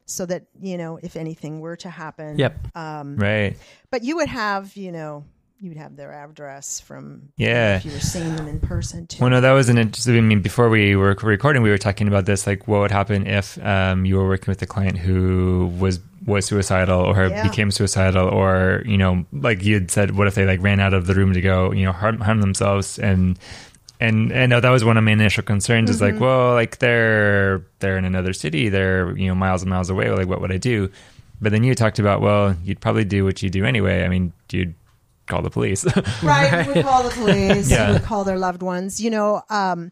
[0.05, 2.37] so that, you know, if anything were to happen.
[2.37, 2.75] Yep.
[2.75, 3.57] Um, Right.
[3.89, 5.23] But you would have, you know,
[5.59, 7.77] you would have their address from Yeah.
[7.77, 9.21] if you were seeing them in person too.
[9.21, 10.17] Well, no, that was an interesting.
[10.17, 12.45] I mean, before we were recording, we were talking about this.
[12.45, 16.45] Like, what would happen if um, you were working with a client who was was
[16.45, 17.43] suicidal or Yeah.
[17.43, 20.93] became suicidal, or you know, like you had said, what if they like ran out
[20.93, 23.39] of the room to go, you know, harm, harm themselves and.
[23.99, 25.89] And and no, that was one of my initial concerns.
[25.89, 26.15] Is Mm-hmm.
[26.15, 30.09] like, well, like they're they're in another city, they're you know miles and miles away.
[30.09, 30.89] Like, what would I do?
[31.41, 34.03] But then you talked about, well, you'd probably do what you do anyway.
[34.03, 34.75] I mean, you'd
[35.27, 35.85] call the police.
[36.23, 37.69] right, we would call the police.
[37.71, 37.87] Yeah.
[37.87, 38.99] We would call their loved ones.
[39.01, 39.91] You know, um,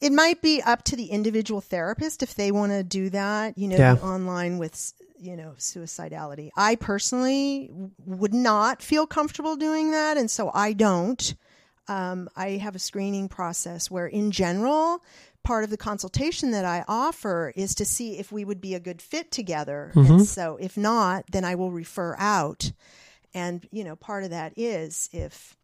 [0.00, 3.56] it might be up to the individual therapist if they want to do that.
[3.56, 3.94] You know, Yeah.
[4.02, 6.50] online with you know suicidality.
[6.56, 7.70] I personally
[8.04, 11.34] would not feel comfortable doing that, and so I don't.
[11.88, 15.02] Um, I have a screening process where, in general,
[15.42, 18.80] part of the consultation that I offer is to see if we would be a
[18.80, 19.92] good fit together.
[19.94, 22.72] And so, if not, then I will refer out.
[23.34, 25.56] And, you know, part of that is if,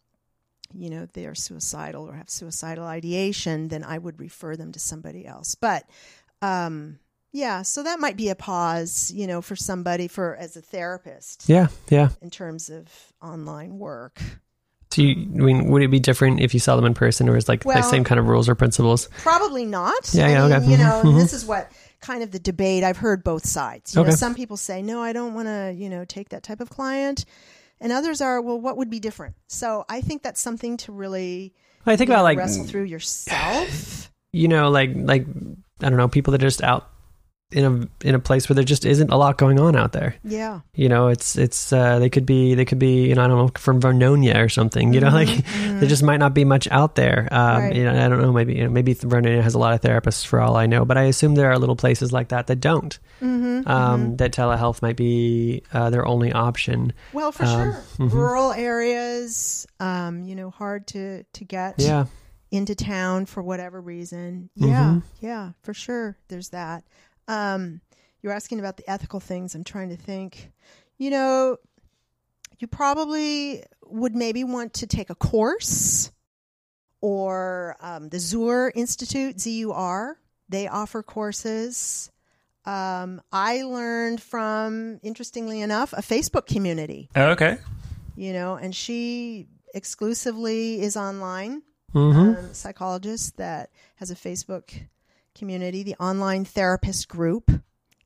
[0.74, 4.78] you know, they are suicidal or have suicidal ideation, then I would refer them to
[4.78, 5.54] somebody else.
[5.54, 5.85] But,
[6.42, 6.98] um,
[7.33, 11.48] yeah, so that might be a pause, you know, for somebody for as a therapist
[11.48, 12.11] yeah, yeah.
[12.20, 12.88] in terms of
[13.22, 14.20] online work.
[14.92, 17.37] So, you, I mean, would it be different if you saw them in person, or
[17.37, 19.09] is like the same kind of rules or principles?
[19.18, 20.12] Probably not.
[20.12, 20.70] Yeah, I yeah, mean, okay.
[20.72, 21.18] You know, mhm.
[21.18, 22.83] this is what kind of the debate.
[22.83, 23.94] I've heard both sides.
[23.94, 24.16] You know, Okay.
[24.16, 27.24] some people say, "No, I don't want to," you know, take that type of client,
[27.81, 31.55] and others are, "Well, what would be different?" So I think that's something to really
[31.87, 34.11] I think about know, like wrestle through yourself.
[34.33, 35.24] you know, like like
[35.83, 36.88] I don't know, people that are just out
[37.52, 40.14] in a in a place where there just isn't a lot going on out there.
[40.22, 40.60] Yeah.
[40.74, 43.38] You know, it's it's uh, they could be they could be you know I don't
[43.38, 44.94] know from Vernonia or something.
[44.94, 47.28] You know, like there just might not be much out there.
[47.32, 47.62] Um, Mm-hmm.
[47.64, 47.76] Right.
[47.76, 48.32] You know, I don't know.
[48.32, 50.96] Maybe you know, maybe Vernonia has a lot of therapists for all I know, but
[50.96, 52.98] I assume there are little places like that that don't.
[53.20, 53.68] Mm-hmm.
[53.68, 56.92] Um, That telehealth might be uh, their only option.
[57.12, 58.12] Well, for Um, sure, mhm.
[58.12, 62.06] rural areas, um, you know, hard to to get Yeah,
[62.50, 64.50] into town for whatever reason.
[64.54, 64.66] Yeah,
[64.98, 65.02] Mhm.
[65.20, 66.16] yeah, for sure.
[66.28, 66.84] There's that.
[67.30, 67.80] Um,
[68.22, 69.54] you're asking about the ethical things.
[69.54, 70.50] I'm trying to think.
[70.98, 71.56] You know,
[72.58, 76.12] you probably would maybe want to take a course
[77.00, 80.18] or um, the Zur Institute, Z U R.
[80.48, 82.10] They offer courses.
[82.66, 87.56] Um, I learned from, interestingly enough, a Facebook community, Oh, okay.
[88.16, 91.62] you know, and she exclusively is online
[91.92, 94.64] hmm um, psychologist that has a Facebook
[95.34, 95.82] community.
[95.82, 97.50] The Online Therapist Group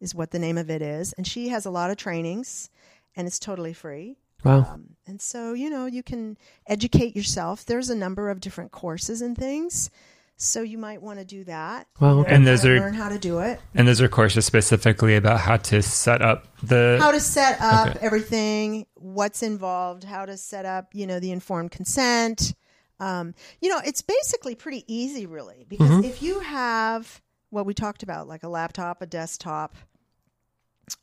[0.01, 1.13] is what the name of it is.
[1.15, 2.71] And she has a lot of trainings
[3.17, 4.17] and it's totally free.
[4.45, 4.59] Wow.
[4.75, 7.65] Um, and so, you know, you can educate yourself.
[7.65, 9.91] There's a number of different courses and things.
[10.37, 11.87] So you might want to do that.
[12.01, 12.35] Well, okay.
[12.35, 13.61] And those Kinda are- learn how to do it.
[13.75, 16.99] And those are courses specifically about how to set up the.
[17.01, 17.99] how to set up Okay.
[18.03, 22.53] everything, what's involved, how to set up, you know, the informed consent.
[23.01, 26.05] Um, you know, it's basically pretty easy, really, because Mm-hmm.
[26.05, 29.75] if you have what we talked about, like a laptop, a desktop,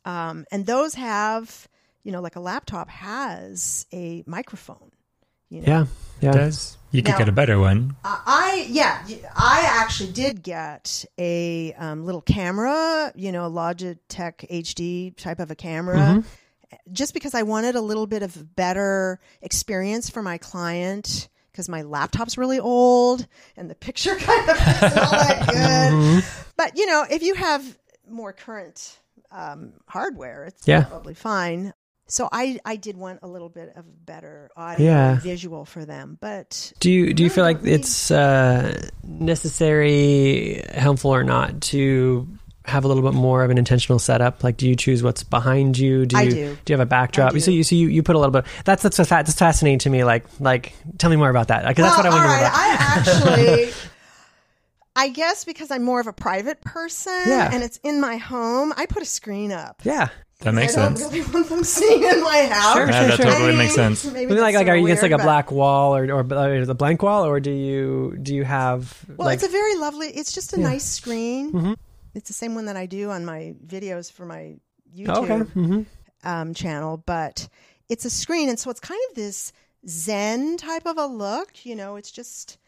[0.04, 1.68] um, and those have,
[2.04, 4.90] you know, like a laptop has a microphone.
[5.48, 5.86] You know, Yeah.
[6.22, 6.32] Yeah.
[6.32, 6.78] does.
[6.92, 7.96] You could Now- get a better one.
[8.04, 14.46] I I- yeah, I actually did get a um, little camera, you know, a Logitech
[14.50, 16.92] HD type of a camera, Mm-hmm.
[16.92, 21.82] just because I wanted a little bit of better experience for my client because my
[21.82, 25.92] laptop's really old and the picture kind of isn't all that good.
[25.92, 26.42] Mm-hmm.
[26.56, 27.78] But you know, if you have
[28.10, 28.98] more current
[29.30, 30.84] um, hardware, it's Yeah.
[30.84, 31.72] probably fine.
[32.08, 35.18] So I, I did want a little bit of better audio Yeah.
[35.20, 41.24] visual for them, but Do you do you feel like it's uh, necessary, helpful or
[41.24, 42.28] not to
[42.64, 44.44] have a little bit more of an intentional setup?
[44.44, 46.06] Like, do you choose what's behind you?
[46.06, 46.38] Do I you do.
[46.38, 47.30] you have a backdrop?
[47.30, 47.40] I do.
[47.40, 48.44] So you so you, you put a little bit.
[48.64, 50.04] That's that's fa- that's fascinating to me.
[50.04, 52.48] Like like tell me more about that because that's what I Well, wonder all right,
[52.48, 53.26] about.
[53.26, 53.72] I actually,
[54.96, 57.50] I guess because I'm more of a private person Yeah.
[57.52, 59.80] and it's in my home, I put a screen up.
[59.84, 60.08] yeah.
[60.40, 61.12] That makes I don't sense.
[61.14, 62.74] really want them seeing in my house.
[62.74, 63.26] Sure, Yeah, that sure.
[63.26, 64.04] totally I makes sense.
[64.04, 67.00] Maybe like, like, are you against like a black wall or or uh, the blank
[67.00, 70.08] wall, or do you do you have Well, like it's a very lovely.
[70.08, 70.68] It's just a Yeah.
[70.70, 71.52] nice screen.
[71.52, 71.76] Mhm.
[72.14, 74.56] It's the same one that I do on my videos for my
[74.94, 75.38] YouTube Oh, okay?
[75.50, 75.82] hmm
[76.24, 77.48] um, channel, but
[77.88, 79.52] it's a screen, and so it's kind of this
[79.88, 81.66] Zen type of a look.
[81.66, 82.58] You know, it's just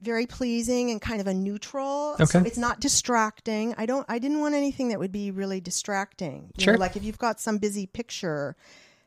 [0.00, 2.16] very pleasing and kind of a neutral.
[2.18, 2.48] So Okay.
[2.48, 3.74] it's not distracting.
[3.76, 4.06] I don't.
[4.08, 6.52] I didn't want anything that would be really distracting.
[6.56, 6.74] You Sure.
[6.74, 8.56] Know, like if you've got some busy picture.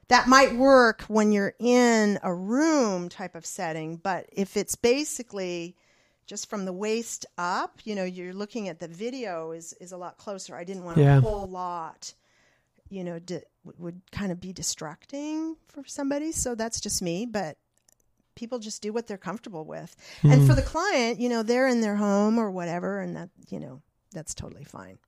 [0.07, 5.75] That might work when you're in a room type of setting, but if it's basically
[6.27, 9.97] just from the waist up, you know, you're looking at the video is is a
[9.97, 10.55] lot closer.
[10.55, 11.17] I didn't want Yeah.
[11.17, 12.13] a whole lot
[12.87, 13.41] you know, di-
[13.79, 16.31] would kind of be distracting for somebody.
[16.31, 17.57] So that's just me, but
[18.35, 19.95] people just do what they're comfortable with.
[20.21, 23.59] And for the client, you know, they're in their home or whatever, and that, you
[23.59, 23.81] know,
[24.13, 24.99] that's totally fine.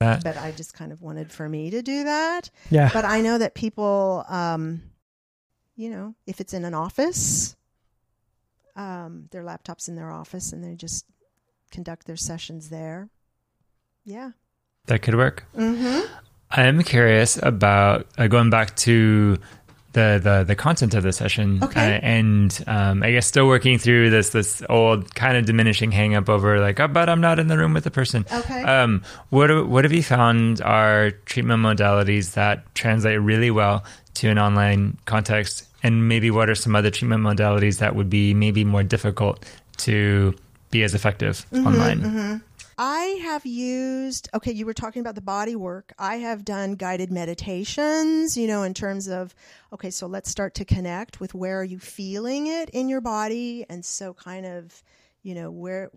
[0.00, 2.50] That- But I just kind of wanted for me to do that.
[2.70, 2.88] yeah.
[2.90, 4.82] But I know that people, um,
[5.76, 7.54] you know, if it's in an office,
[8.76, 11.06] um, their laptop's in their office and they just
[11.72, 13.08] conduct their sessions there.
[14.04, 14.30] Yeah.
[14.86, 15.44] That could work.
[15.56, 16.12] Mm-hmm.
[16.50, 19.36] I am curious about uh, going back to
[19.94, 21.96] the, the the content of the session, Okay.
[21.96, 26.14] uh, and um, I guess still working through this this old kind of diminishing hang
[26.14, 28.26] up over like, oh, but I'm not in the room with the person.
[28.30, 28.62] Okay.
[28.62, 33.84] Um, what what have you found are treatment modalities that translate really well
[34.14, 38.34] to an online context, and maybe what are some other treatment modalities that would be
[38.34, 39.44] maybe more difficult
[39.78, 40.34] to
[40.70, 42.42] be as effective Mm-hmm, online?
[42.78, 45.94] I have used, okay, you were talking about the body work.
[45.98, 49.34] I have done guided meditations, you know, in terms of,
[49.72, 53.64] okay, so let's start to connect with where are you feeling it in your body.
[53.70, 54.82] And so, kind of,
[55.22, 55.90] you know, where,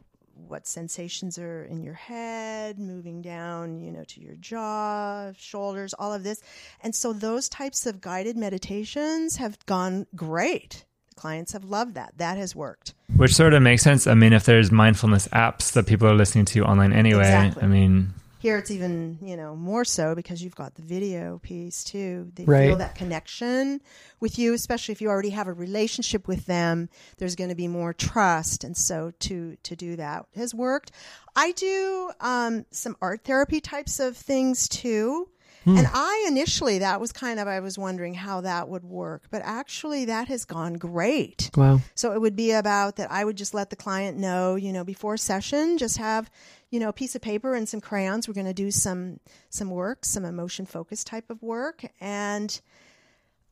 [0.47, 6.13] what sensations are in your head, moving down, you know, to your jaw, shoulders, all
[6.13, 6.41] of this.
[6.81, 10.85] And so, those types of guided meditations have gone great.
[11.15, 12.13] Clients have loved that.
[12.17, 12.93] That has worked.
[13.17, 14.07] Which sort of makes sense.
[14.07, 17.63] I mean, if there's mindfulness apps that people are listening to online anyway, Exactly.
[17.63, 21.83] I mean, Here it's even, you know, more so because you've got the video piece
[21.83, 22.31] too.
[22.35, 22.67] They Right.
[22.69, 23.81] feel that connection
[24.21, 26.89] with you, especially if you already have a relationship with them.
[27.17, 30.91] There's going to be more trust, and so to to do that has worked.
[31.35, 35.27] I do um, some art therapy types of things too.
[35.65, 39.43] And I initially that was kind of I was wondering how that would work, but
[39.45, 41.51] actually that has gone great.
[41.55, 41.81] Wow.
[41.93, 44.83] So it would be about that I would just let the client know, you know,
[44.83, 46.31] before session, just have,
[46.69, 48.27] you know, a piece of paper and some crayons.
[48.27, 52.59] We're going to do some some work, some emotion focused type of work, and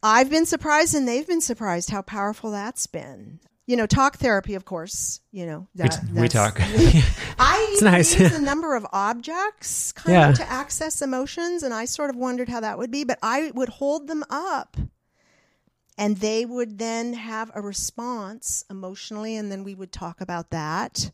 [0.04, 3.40] I've been surprised and they've been surprised how powerful that's been.
[3.66, 5.20] You know, talk therapy, of course.
[5.32, 6.60] You know, we, that, we that's- talk.
[7.40, 8.18] I It's nice.
[8.20, 10.30] use a number of objects kind Yeah.
[10.30, 13.04] of to access emotions, and I sort of wondered how that would be.
[13.04, 14.78] But I would hold them up,
[15.98, 21.12] and they would then have a response emotionally, and then we would talk about that,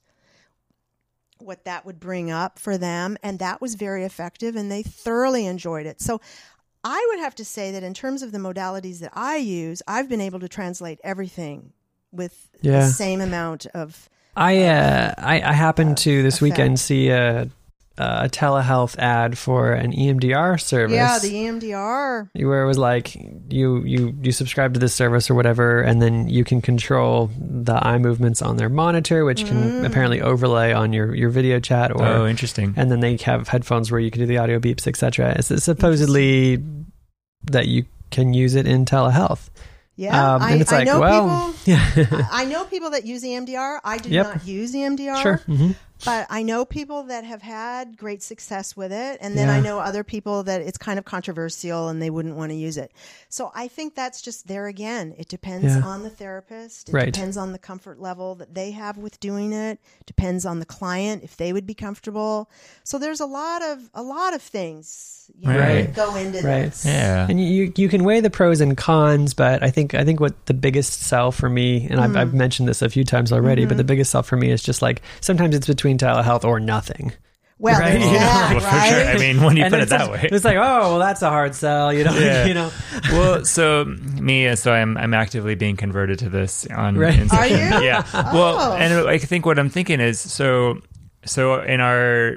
[1.46, 5.46] what that would bring up for them, and that was very effective, and they thoroughly
[5.46, 6.02] enjoyed it.
[6.02, 6.22] So.
[6.86, 10.10] I would have to say that in terms of the modalities that I use, I've
[10.10, 11.72] been able to translate everything
[12.12, 12.82] with Yeah.
[12.82, 16.42] the same amount of I uh, I, I happened to this effect.
[16.58, 17.48] weekend see a,
[17.98, 20.96] a telehealth ad for an EMDR service.
[20.96, 22.30] Yeah, the EMDR.
[22.34, 23.14] where it was like
[23.50, 27.76] you you you subscribe to this service or whatever, and then you can control the
[27.86, 32.04] eye movements on their monitor, which can apparently overlay on your your video chat or
[32.04, 32.74] oh, interesting.
[32.78, 35.34] and then they have headphones where you can do the audio beeps, etc.
[35.38, 36.64] It's it's supposedly
[37.52, 39.50] that you can use it in telehealth.
[39.96, 41.54] Yeah, Um, I, and it's I like, know well, people.
[41.66, 43.80] yeah, I know people that use EMDR.
[43.84, 44.26] I do Yep.
[44.26, 45.22] not use EMDR.
[45.22, 45.38] sure.
[45.46, 45.72] hmm
[46.06, 49.18] But I know people that have had great success with it.
[49.22, 49.56] And then Yeah.
[49.56, 52.78] I know other people that it's kind of controversial and they wouldn't want to use
[52.78, 52.92] it.
[53.30, 55.14] So I think that's just there again.
[55.18, 55.82] It depends Yeah.
[55.84, 56.90] on the therapist.
[56.90, 57.14] It Right.
[57.14, 59.80] depends on the comfort level that they have with doing it.
[60.06, 62.50] Depends on the client if they would be comfortable.
[62.84, 65.84] So there's a lot of a lot of things you know, Right.
[65.86, 66.66] that go into Right.
[66.66, 66.86] this.
[66.86, 67.26] Yeah.
[67.30, 70.46] And you you can weigh the pros and cons, but I think I think what
[70.48, 72.18] the biggest sell for me, and I've, Mm-hmm.
[72.20, 74.82] I've mentioned this a few times already, but the biggest sell for me is just
[74.82, 77.14] like sometimes it's between telehealth or nothing.
[77.60, 77.94] Well, Right.
[78.00, 78.20] there's Yeah.
[78.20, 78.90] that, well, for right?
[78.90, 79.06] sure.
[79.16, 80.28] I mean, when you And put it that some- way.
[80.30, 82.46] it's like oh well that's a hard sell, you know, Yeah.
[82.46, 82.72] you know.
[83.12, 87.18] well, so me, uh, so I'm I'm actively being converted to this on Right.
[87.18, 87.38] Inception.
[87.56, 87.86] Are you?
[87.86, 88.04] Yeah.
[88.34, 88.76] Well, Oh.
[88.76, 90.80] and I think what I'm thinking is so
[91.26, 92.36] so in our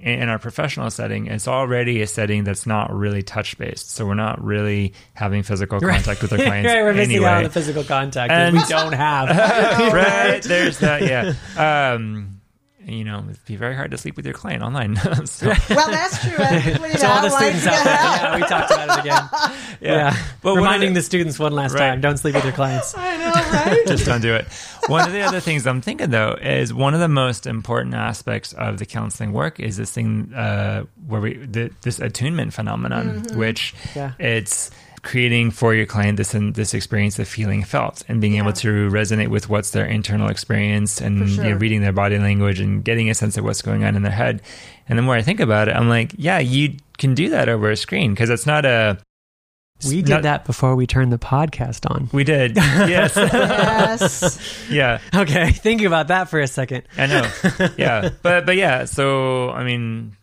[0.00, 3.90] in our professional setting, it's already a setting that's not really touch based.
[3.90, 7.28] So we're not really having physical contact with our clients right, we're missing anyway.
[7.30, 9.92] out on the physical contact And- that we don't have.
[9.92, 10.42] right?
[10.42, 11.02] There's that.
[11.02, 11.34] Yeah.
[11.94, 12.37] Um,
[12.88, 14.96] you know, it'd be very hard to sleep with your client online.
[15.26, 16.36] so, Well, that's true.
[16.38, 19.54] Ethically, to all the students out there, yeah, we talked about it again.
[19.80, 21.90] Yeah, But reminding the- the students one last Right.
[21.90, 22.94] time: don't sleep with your clients.
[22.98, 23.86] I know, right?
[23.86, 24.46] just don't do it.
[24.88, 28.52] One of the other things I'm thinking though is one of the most important aspects
[28.54, 33.74] of the counseling work is this thing uh, where we the, this attunement phenomenon, which
[33.94, 34.12] Yeah.
[34.18, 34.70] it's
[35.08, 38.88] creating for your client this and this experience of feeling felt and being able to
[38.90, 42.84] resonate with what's their internal experience and For you know, reading their body language and
[42.84, 44.42] getting a sense of what's going on in their head.
[44.86, 47.70] And the more I think about it, I'm like, yeah, you can do that over
[47.70, 48.98] a screen because it's not a
[49.88, 52.10] We did not- that before we turned the podcast on.
[52.12, 54.66] We did, yes, yes.
[54.70, 54.98] yeah.
[55.14, 56.82] Okay, think about that for a second.
[56.98, 57.30] I know.
[57.78, 58.10] Yeah.
[58.22, 60.16] But but yeah, so I mean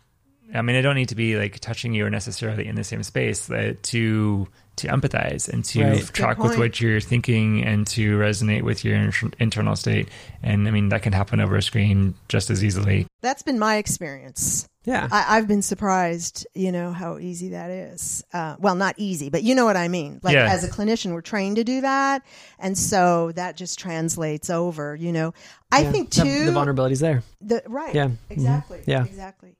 [0.53, 3.01] I mean I don't need to be like touching you or necessarily in the same
[3.01, 6.03] space uh, to to empathize and to Right.
[6.13, 10.09] track with what you're thinking and to resonate with your inter- internal state.
[10.43, 13.07] And I mean that can happen over a screen just as easily.
[13.21, 14.67] That's been my experience.
[14.83, 15.07] Yeah.
[15.11, 18.23] I, I've been surprised, you know, how easy that is.
[18.31, 20.19] Uh, well, not easy, but you know what I mean.
[20.21, 20.51] Like Yeah.
[20.51, 22.21] as a clinician, we're trained to do that,
[22.59, 24.95] and so that just translates over.
[24.95, 25.33] You know,
[25.71, 25.91] I Yeah.
[25.91, 26.45] think too.
[26.45, 27.23] the, vulnerability's there.
[27.41, 27.95] The, right.
[27.95, 28.05] Yeah.
[28.09, 28.17] Mhm.
[28.29, 28.81] Exactly.
[28.85, 29.05] Yeah.
[29.05, 29.55] Exactly.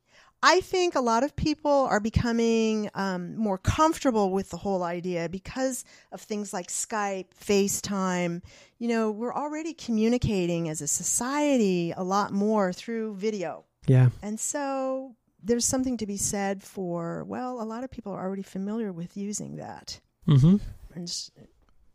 [0.48, 5.28] I think a lot of people are becoming um, more comfortable with the whole idea
[5.28, 8.44] because of things like Skype, FaceTime.
[8.78, 13.66] You know, we're already communicating as a society a lot more through video.
[13.88, 14.10] Yeah.
[14.22, 18.44] And so there's something to be said for, well, a lot of people are already
[18.44, 20.58] familiar with using that Mm-hmm.
[20.96, 21.30] and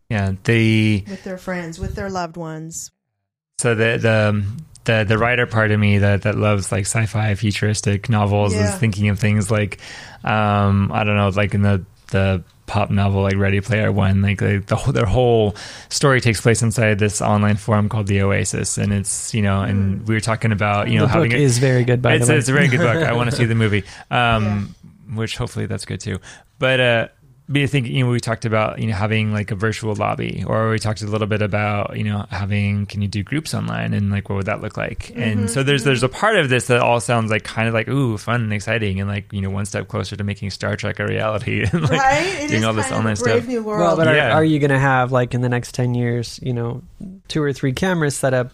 [0.09, 0.33] Yeah.
[0.43, 2.91] The with their friends, with their loved ones.
[3.59, 4.45] so the the
[4.91, 9.09] the the writer part of me that that loves like sci-fi futuristic novels is thinking
[9.09, 9.79] of things like
[10.25, 14.39] um I don't know like in the the pop novel like Ready Player One like
[14.39, 15.57] the, the whole, their whole
[15.89, 20.07] story takes place inside this online forum called the Oasis and it's you know and
[20.09, 22.27] we were talking about you know the having book a- is very good, by it's,
[22.27, 22.39] the way.
[22.39, 22.97] it's a very good book.
[22.97, 24.75] I want to see the movie, um,
[25.15, 26.19] which hopefully that's good too.
[26.59, 27.09] But uh,
[27.51, 30.45] but I think you know we talked about you know having like a virtual lobby,
[30.47, 33.93] or we talked a little bit about you know having can you do groups online
[33.93, 35.07] and like what would that look like?
[35.09, 37.75] Mm-hmm, And so there's there's a part of this that all sounds like kind of
[37.75, 40.77] like ooh fun and exciting and like you know one step closer to making Star
[40.77, 42.27] Trek a reality and like right?
[42.45, 43.47] It doing all this online brave stuff.
[43.49, 43.81] new world.
[43.81, 44.33] Well, but are, Yeah.
[44.35, 46.83] are you going to have like in the next ten years, you know,
[47.29, 48.53] two or three cameras set up,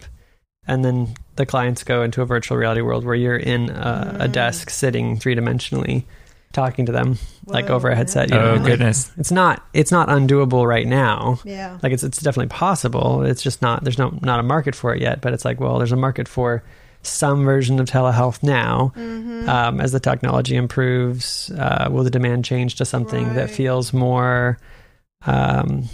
[0.66, 4.28] and then the clients go into a virtual reality world where you're in a, a
[4.28, 4.32] Mm.
[4.32, 6.04] desk sitting three dimensionally,
[6.56, 8.30] talking to them like Whoa, over a headset?
[8.30, 9.12] You know, Oh like, goodness!
[9.16, 11.38] it's not it's not undoable right now.
[11.44, 11.78] yeah.
[11.82, 13.22] Like it's it's definitely possible.
[13.22, 15.20] It's just not there's no not a market for it yet.
[15.20, 16.64] But it's like well, there's a market for
[17.02, 18.90] some version of telehealth now.
[18.96, 19.48] Mm-hmm.
[19.48, 24.58] Um, as the technology improves, uh, will the demand change to something that feels more
[25.24, 25.84] um,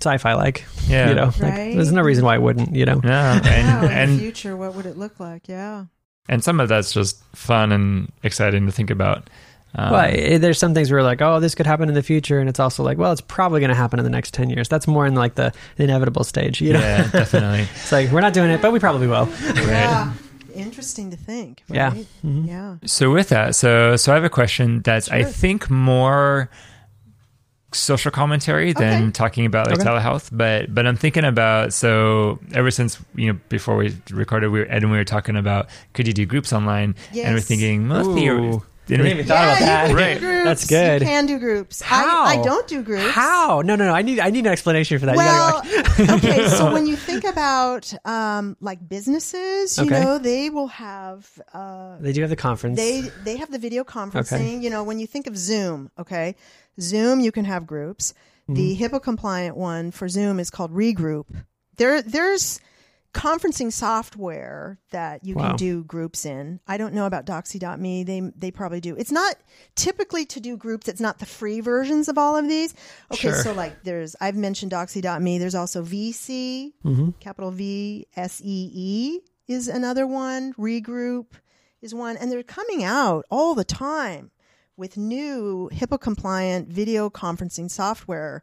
[0.00, 0.64] sci-fi like?
[0.88, 1.74] Yeah, You know, like, Right.
[1.76, 2.74] there's no reason why it wouldn't.
[2.74, 5.46] You know, yeah, yeah, and in the and future, what would it look like?
[5.48, 5.84] Yeah.
[6.28, 9.30] and some of that's just fun and exciting to think about.
[9.76, 12.48] Um, well, there's some things where like, oh, this could happen in the future, and
[12.48, 14.68] it's also like, well, it's probably going to happen in the next ten years.
[14.68, 16.60] That's more in like the inevitable stage.
[16.60, 17.62] You know, yeah, definitely.
[17.74, 19.28] it's like we're not doing it, but we probably will.
[19.56, 20.12] Yeah.
[20.54, 21.64] Interesting to think.
[21.68, 21.88] Yeah.
[21.92, 22.06] Right?
[22.24, 22.46] Mhm.
[22.46, 22.76] Yeah.
[22.86, 26.48] So with that, so so I have a question that's I think more
[27.72, 29.10] social commentary than Okay.
[29.10, 29.88] talking about like Okay.
[29.88, 30.28] telehealth.
[30.30, 34.66] But but I'm thinking about so ever since you know before we recorded, we were,
[34.66, 38.04] Ed and we were talking about could you do groups online, and we're thinking well,
[38.06, 39.90] theor- We didn't even thought about yeah, that.
[39.90, 40.14] you can Right.
[40.14, 40.44] do groups.
[40.44, 41.00] That's good.
[41.02, 41.80] You can do groups.
[41.80, 42.24] How?
[42.24, 43.10] I, I don't do groups.
[43.10, 43.62] How?
[43.64, 43.92] No, no, no.
[43.92, 45.16] I need I need an explanation for that.
[45.16, 46.14] Well, you gotta go.
[46.16, 46.48] okay.
[46.48, 50.00] So when you think about um, like businesses, you Okay.
[50.02, 52.76] know, they will have uh, they do have the conference.
[52.76, 54.62] they they have the video conferencing.
[54.62, 56.34] You know, when you think of Zoom, okay,
[56.80, 58.12] Zoom, you can have groups.
[58.48, 58.54] Mm-hmm.
[58.54, 61.24] The HIPAA compliant one for Zoom is called Regroup.
[61.78, 62.60] There, there's
[63.14, 65.48] conferencing software that you Wow.
[65.48, 66.60] can do groups in.
[66.68, 68.02] I don't know about Doxy.me.
[68.04, 68.94] They they probably do.
[68.96, 69.36] It's not
[69.76, 70.88] typically to do groups.
[70.88, 72.74] It's not the free versions of all of these.
[73.12, 73.42] Okay, Sure.
[73.42, 75.38] so like there's I've mentioned Doxy.me.
[75.38, 77.10] There's also VSee, Mm-hmm.
[77.20, 80.52] capital V S E E is another one.
[80.54, 81.26] Regroup
[81.80, 84.30] is one, and they're coming out all the time
[84.76, 88.42] with new HIPAA compliant video conferencing software,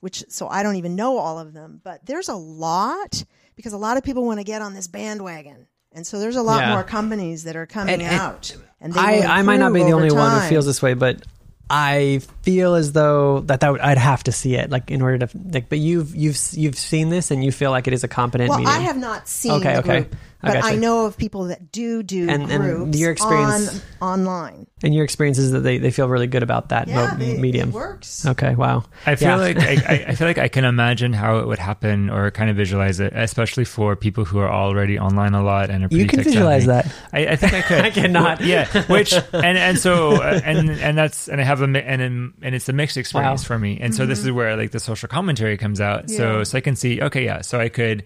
[0.00, 3.24] which so I don't even know all of them, but there's a lot
[3.60, 5.66] because a lot of people want to get on this bandwagon.
[5.92, 6.72] And so there's a lot Yeah.
[6.72, 8.56] more companies that are coming And- and out.
[8.80, 11.22] And I, I might not be the only one who feels this way, but
[11.68, 15.26] I feel as though that, that would, I'd have to see it, like in order
[15.26, 15.68] to like.
[15.68, 18.58] But you've you've you've seen this, and you feel like it is a competent Well,
[18.58, 18.76] medium.
[18.76, 20.00] I have not seen Okay, the okay.
[20.00, 20.66] group, but gotcha.
[20.66, 24.66] I know of people that do do And- and groups your experience- on online.
[24.82, 27.36] and your experience is that they, they feel really good about that Yeah, mo- they-
[27.38, 27.68] medium.
[27.68, 28.24] it works.
[28.26, 28.84] Okay, wow.
[29.06, 29.36] I feel Yeah.
[29.36, 32.48] like I, I- I feel like I can imagine how it would happen or kind
[32.50, 36.02] of visualize it, especially for people who are already online a lot and are pretty
[36.02, 36.86] You can tech visualize that.
[37.12, 37.80] I, I think I could.
[37.84, 38.38] I cannot.
[38.40, 41.82] Well, yeah, which and and so uh, and and that's and I have a mi-
[41.82, 43.46] and and and it's a mixed experience Wow.
[43.46, 43.78] for me.
[43.80, 46.08] And so this is where like the social commentary comes out.
[46.08, 46.44] So Mm-hmm.
[46.44, 47.40] So I can see okay, yeah.
[47.42, 48.04] So I could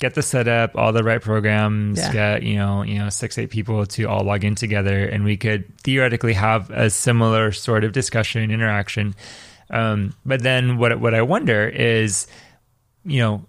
[0.00, 2.12] get the setup, all the right programs, Yeah.
[2.12, 5.36] get you know you know six eight people to all log in together, and we
[5.36, 9.14] could theoretically have a similar sort of discussion interaction.
[9.70, 12.26] Um, but then what what I wonder is,
[13.04, 13.46] you know,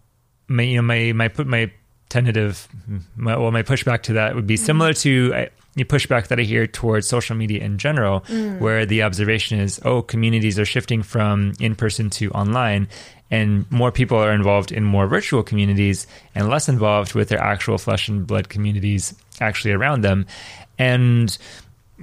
[0.47, 1.72] my you know my my put my
[2.10, 2.68] tentative
[3.16, 5.45] my, well my pushback to that would be similar to uh,
[5.76, 8.59] the pushback that I hear towards social media in general, mm.
[8.59, 12.88] where the observation is, oh, communities are shifting from in person to online,
[13.30, 17.78] and more people are involved in more virtual communities and less involved with their actual
[17.78, 20.26] flesh and blood communities actually around them,
[20.78, 21.38] and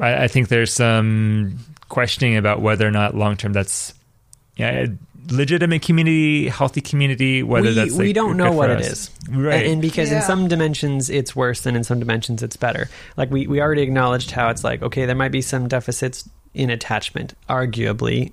[0.00, 1.58] I, I think there's some
[1.88, 3.94] questioning about whether or not long term that's
[4.58, 4.88] yeah, a
[5.30, 8.90] legitimate community, healthy community, whether we, that's like, we don't know what for it us.
[8.90, 9.62] is right?
[9.62, 13.30] and, and because in some dimensions it's worse and in some dimensions it's better like
[13.30, 17.34] we, we already acknowledged how it's like okay there might be some deficits in attachment
[17.48, 18.32] arguably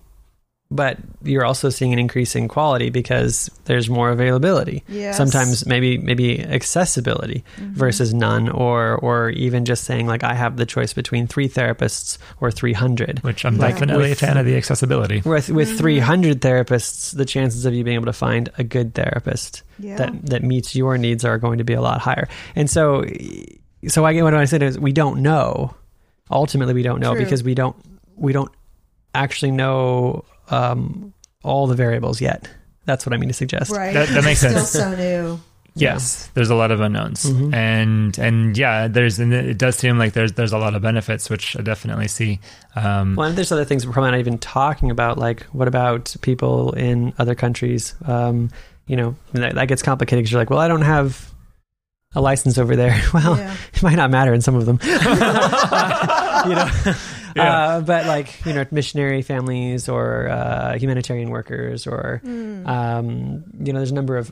[0.72, 5.16] but you're also seeing an increase in quality because there's more availability Yes.
[5.16, 10.66] sometimes maybe maybe accessibility versus none or or even just saying like i have the
[10.66, 15.22] choice between three therapists or 300 which I'm Like, definitely a fan of the accessibility.
[15.24, 15.78] with with Mm-hmm.
[15.78, 19.98] 300 therapists the chances of you being able to find a good therapist Yeah.
[19.98, 23.06] that that meets your needs are going to be a lot higher and so
[23.88, 25.76] so i get what i said is we don't know
[26.32, 27.24] ultimately we don't know True.
[27.24, 27.76] because we don't
[28.16, 28.52] we don't
[29.14, 32.50] actually know um, all the variables yet
[32.86, 33.94] that's what i mean to suggest Right.
[33.94, 34.70] That- that makes Still sense.
[34.70, 35.40] so new.
[35.78, 37.54] Yes, there's a lot of unknowns, Mhm.
[37.54, 41.30] and and yeah, there's and it does seem like there's there's a lot of benefits,
[41.30, 42.40] which I definitely see.
[42.78, 46.16] Um, well and there's other things we're probably not even talking about like what about
[46.22, 48.52] people in other countries um,
[48.88, 51.30] you know that, that gets complicated because you're like well i don't have
[52.16, 53.54] a license over there well Yeah.
[53.74, 56.96] it might not matter in some of them you know Yeah.
[57.42, 62.68] uh, but like you know missionary families or uh, humanitarian workers or Mm.
[62.68, 64.32] um, you know there's a number of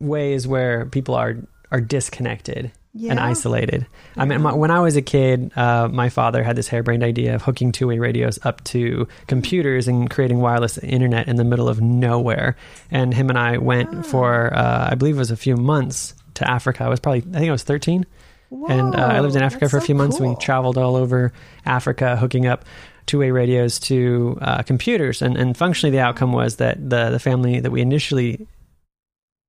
[0.00, 1.36] ways where people are
[1.70, 3.10] are disconnected Yeah.
[3.10, 6.68] and isolated i mean my, when i was a kid uh, my father had this
[6.68, 11.44] harebrained idea of hooking two-way radios up to computers and creating wireless internet in the
[11.44, 12.56] middle of nowhere
[12.90, 14.02] and him and i went Ah.
[14.02, 17.38] for uh, i believe it was a few months to africa i was probably i
[17.38, 18.06] think i was 13
[18.50, 20.18] and uh, I lived in Africa for a so few months.
[20.18, 20.30] cool.
[20.30, 21.32] We traveled all over
[21.66, 22.64] Africa, hooking up
[23.06, 27.60] two-way radios to uh, computers, and, and functionally, the outcome was that the the family
[27.60, 28.46] that we initially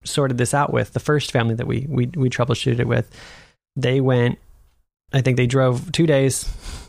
[0.06, 3.10] sorted this out with, the first family that we we we troubleshooted it with,
[3.76, 4.39] they went.
[5.12, 6.47] I think they drove two days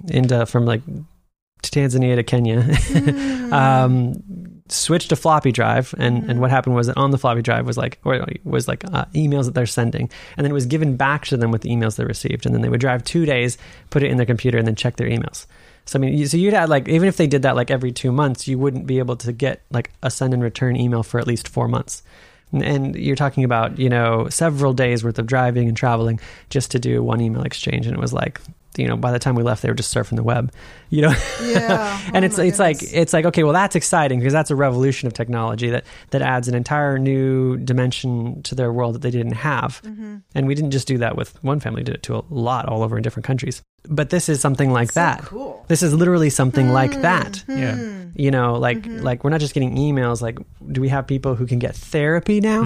[0.09, 2.63] into from like to Tanzania to Kenya.
[3.51, 3.53] Mm.
[3.53, 7.67] um, switched to floppy drive, and, and what happened was that on the floppy drive
[7.67, 10.97] was like or was like uh, emails that they're sending, and then it was given
[10.97, 13.59] back to them with the emails they received, and then they would drive two days,
[13.91, 15.47] put it in their computer, and then check their emails.
[15.87, 18.13] So I mean, so you'd had like even if they did that like every two
[18.13, 21.27] months, you wouldn't be able to get like a send and return email for at
[21.27, 22.03] least four months.
[22.53, 26.79] And you're talking about you know several days worth of driving and traveling just to
[26.79, 28.41] do one email exchange, and it was like
[28.81, 30.53] you know, by the time we left, they were just surfing the web,
[30.89, 31.15] you know.
[31.43, 32.01] Yeah.
[32.15, 34.57] and Oh it's my it's like it's like okay, well that's exciting because that's a
[34.57, 39.11] revolution of technology that that adds an entire new dimension to their world that they
[39.11, 39.81] didn't have.
[39.85, 40.17] Mm-hmm.
[40.35, 42.83] And we didn't just do that with one family; did it to a lot all
[42.83, 43.63] over in different countries.
[43.89, 45.23] But this is something like So that.
[45.23, 45.65] cool.
[45.69, 47.03] This is literally something like Hmm.
[47.03, 47.45] that.
[47.49, 47.77] Yeah.
[48.15, 49.03] You know, like Mm-hmm.
[49.05, 50.21] like we're not just getting emails.
[50.21, 50.39] Like,
[50.73, 52.63] do we have people who can get therapy now?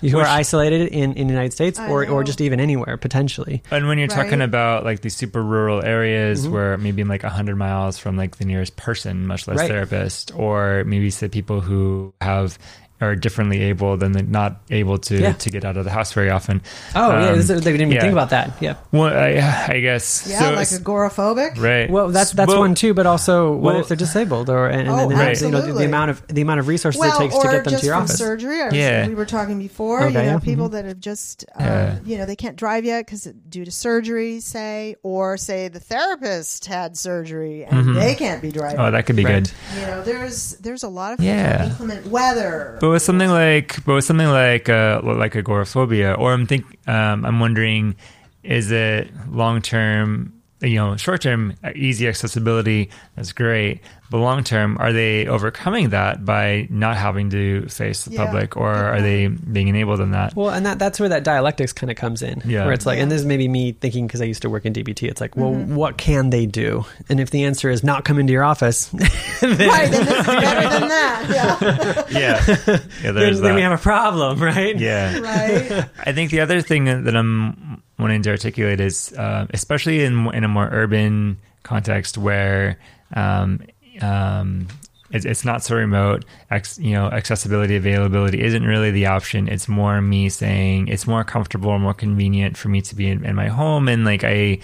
[0.00, 2.96] Who Which- are isolated in, in the United States I or, or just even anywhere
[2.96, 3.62] potentially.
[3.70, 6.50] And when you're talking about like these super rural areas Mhm.
[6.52, 9.68] where maybe I'm like 100 miles from like the nearest person, much less Right.
[9.70, 12.58] therapist, or maybe the people who have
[13.00, 15.32] are differently able than they're not able to Yeah.
[15.32, 16.62] to get out of the house very often.
[16.94, 18.00] Oh yeah, Um, this they didn't even yeah.
[18.00, 18.52] think about that.
[18.60, 18.74] Yeah.
[18.92, 20.26] Well, I, I guess.
[20.28, 21.60] Yeah, so like it's- agoraphobic.
[21.60, 21.88] right.
[21.88, 22.94] Well, that's that's Well, one too.
[22.94, 25.40] But also, what well- if they're disabled or and, and Oh, then Right.
[25.40, 27.64] you know the, the amount of the amount of resources Well, it takes to get
[27.64, 28.18] them just to your from office.
[28.18, 28.62] surgery.
[28.62, 29.06] I was, Yeah.
[29.06, 30.02] we were talking before.
[30.04, 30.38] Okay, you know, yeah.
[30.40, 30.72] people Mhm.
[30.72, 31.98] that have just, uh, Yeah.
[32.04, 36.66] you know, they can't drive yet because due to surgery, say, or say the therapist
[36.66, 37.94] had surgery and Mhm.
[37.94, 38.80] they can't be driving.
[38.80, 39.44] Oh, that could be Right.
[39.44, 39.50] good.
[39.80, 41.66] you know, there's there's a lot of Yeah.
[41.66, 42.76] inclement weather.
[42.80, 47.24] But with something like, but with something like, uh, like agoraphobia, or I'm think, um,
[47.24, 47.96] I'm wondering,
[48.42, 50.37] is it long term?
[50.60, 52.90] You know, short term, easy accessibility.
[53.14, 53.80] That's great.
[54.10, 58.24] But long term, are they overcoming that by not having to face the Yeah.
[58.24, 60.34] public, or Good are they being enabled in that?
[60.34, 62.42] Well, and that that's where that dialectics kind of comes in.
[62.46, 62.64] Yeah.
[62.64, 64.72] Where it's like, and this is maybe me thinking because I used to work in
[64.72, 65.08] DBT.
[65.08, 65.74] It's like, well, Mm-hmm.
[65.76, 66.84] what can they do?
[67.08, 68.86] And if the answer is not come into your office,
[69.40, 71.26] then, right, then this is better than that.
[71.30, 72.04] Yeah.
[72.10, 72.76] yeah, yeah.
[73.02, 74.76] then, There's then we have a problem, right?
[74.78, 75.18] Yeah.
[75.20, 75.84] right.
[76.04, 80.44] I think the other thing that I'm wanting to articulate is, uh, especially in in
[80.44, 82.78] a more urban context where
[83.14, 83.60] um,
[84.00, 84.68] um,
[85.10, 89.48] it's, it's not so remote, ex, you know, accessibility, availability isn't really the option.
[89.48, 93.24] It's more me saying it's more comfortable or more convenient for me to be in,
[93.24, 94.60] in my home, and like I.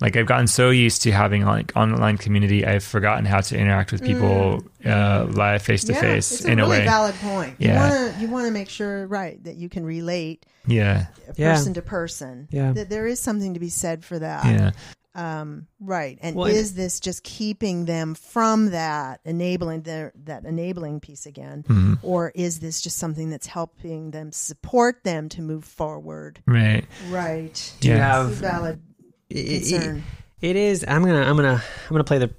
[0.00, 3.92] Like I've gotten so used to having like online community, I've forgotten how to interact
[3.92, 6.84] with people uh, live face to face it's a in really a way.
[6.86, 7.56] valid point.
[7.58, 7.74] Yeah.
[7.74, 11.52] You want to you want to make sure, right, that you can relate yeah, Yeah.
[11.54, 12.48] person to person.
[12.50, 12.72] Yeah.
[12.72, 14.44] That there is something to be said for that.
[14.46, 14.70] yeah.
[15.12, 16.18] Um, right.
[16.22, 21.64] And Well, is this just keeping them from that, enabling their that enabling piece again?
[21.68, 21.98] Mhm.
[22.02, 26.40] Or is this just something that's helping them support them to move forward?
[26.46, 26.84] Right.
[27.10, 27.72] Right.
[27.80, 28.20] Do you Yeah.
[28.28, 28.89] It's have valid I- I-
[29.30, 30.02] concern.
[30.40, 30.84] It is.
[30.86, 31.22] I'm gonna.
[31.22, 31.62] I'm gonna.
[31.62, 32.30] I'm gonna play the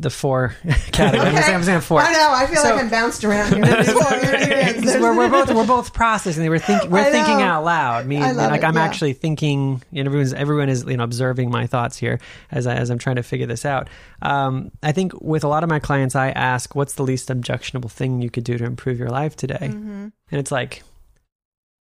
[0.00, 0.54] the four
[0.92, 1.26] category.
[1.28, 1.46] I'm gonna.
[1.56, 2.00] I'm saying four.
[2.02, 2.30] I know.
[2.32, 3.64] I feel So- like I'm bounced around here.
[3.64, 4.84] There's four- here it is.
[4.84, 6.48] There's- we're, we're both we're both processing.
[6.48, 8.12] We're thinking we're thinking out loud.
[8.12, 8.82] I love like it, I'm yeah.
[8.82, 9.82] actually thinking.
[9.90, 12.20] You know, everyone's everyone is you know observing my thoughts here
[12.50, 13.88] as I, as I'm trying to figure this out.
[14.20, 17.88] Um, I think with a lot of my clients, I ask, "What's the least objectionable
[17.88, 20.12] thing you could do to improve your life today?" Mhm.
[20.30, 20.82] And it's like,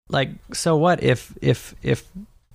[0.09, 2.03] like so what if if if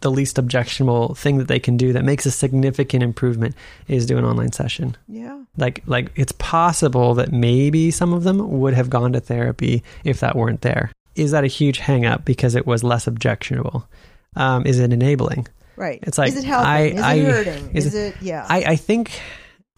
[0.02, 3.54] the least objectionable thing that they can do that makes a significant improvement
[3.88, 5.42] is do an online session Yeah.
[5.56, 10.20] like like it's possible that maybe some of them would have gone to therapy if
[10.20, 13.88] that weren't there is that a huge hang up because it was less objectionable
[14.36, 16.00] um, is it enabling Right.
[16.02, 16.68] It's like, is it helping?
[16.68, 17.70] I- is it I- hurting?
[17.74, 18.46] is Is, it, yeah.
[18.48, 19.10] I, I think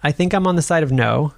[0.03, 1.33] I think I'm on the side of no.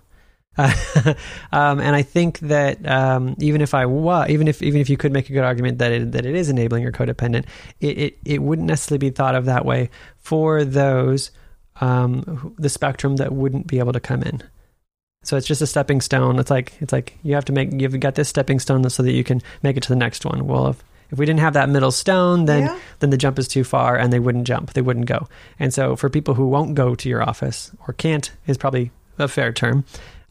[1.53, 4.97] Um, and I think that um, even if I was, even if even if you
[4.97, 7.47] could make a good argument that it, that it is enabling or codependent,
[7.81, 11.31] it, it, it wouldn't necessarily be thought of that way for those
[11.81, 14.43] um, the spectrum that wouldn't be able to come in.
[15.23, 16.39] So it's just a stepping stone.
[16.39, 19.13] It's like it's like you have to make you've got this stepping stone so that
[19.13, 20.47] you can make it to the next one.
[20.47, 22.79] Well, if if we didn't have that middle stone, then yeah.
[23.01, 24.73] then the jump is too far and they wouldn't jump.
[24.73, 25.29] They wouldn't go.
[25.59, 29.29] And so for people who won't go to your office or can't is probably a
[29.29, 29.85] fair term,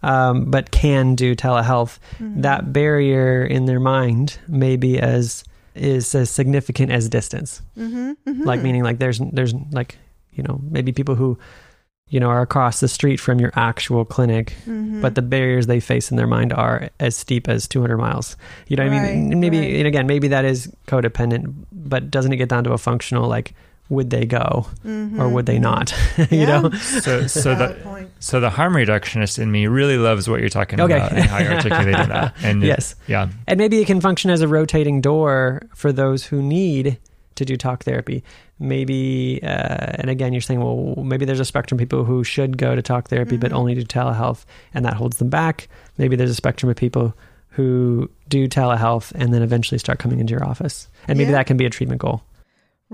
[0.05, 2.41] um, but can do telehealth, Mhm.
[2.43, 5.43] that barrier in their mind may be as
[5.75, 7.61] is as significant as distance.
[7.77, 8.45] Mhm, mhm.
[8.45, 9.97] Like meaning like there's there's like
[10.31, 11.37] you know maybe people who
[12.07, 15.01] you know are across the street from your actual clinic Mhm.
[15.01, 18.37] but the barriers they face in their mind are as steep as 200 miles.
[18.67, 19.27] You know what I mean?
[19.29, 19.75] Right, Maybe, right.
[19.79, 23.53] and again, maybe that is codependent, but doesn't it get down to a functional, like,
[23.89, 25.93] would they go or Mhm, would they not?
[26.17, 26.61] you Yeah.
[26.61, 26.69] know?
[26.71, 30.95] So, so the so the harm reductionist in me really loves what you're talking Okay.
[30.95, 32.33] about and how you're articulating that.
[32.43, 32.95] And it- Yes.
[33.07, 36.97] yeah, And maybe it can function as a rotating door for those who need
[37.36, 38.23] to do talk therapy.
[38.59, 39.47] Maybe, uh,
[39.99, 42.81] and again, you're saying, well, maybe there's a spectrum of people who should go to
[42.81, 43.55] talk therapy but Mhm.
[43.55, 45.67] only do telehealth, and that holds them back.
[45.97, 47.13] Maybe there's a spectrum of people
[47.49, 50.88] who do telehealth and then eventually start coming into your office.
[51.07, 51.38] And maybe Yeah.
[51.38, 52.23] that can be a treatment goal.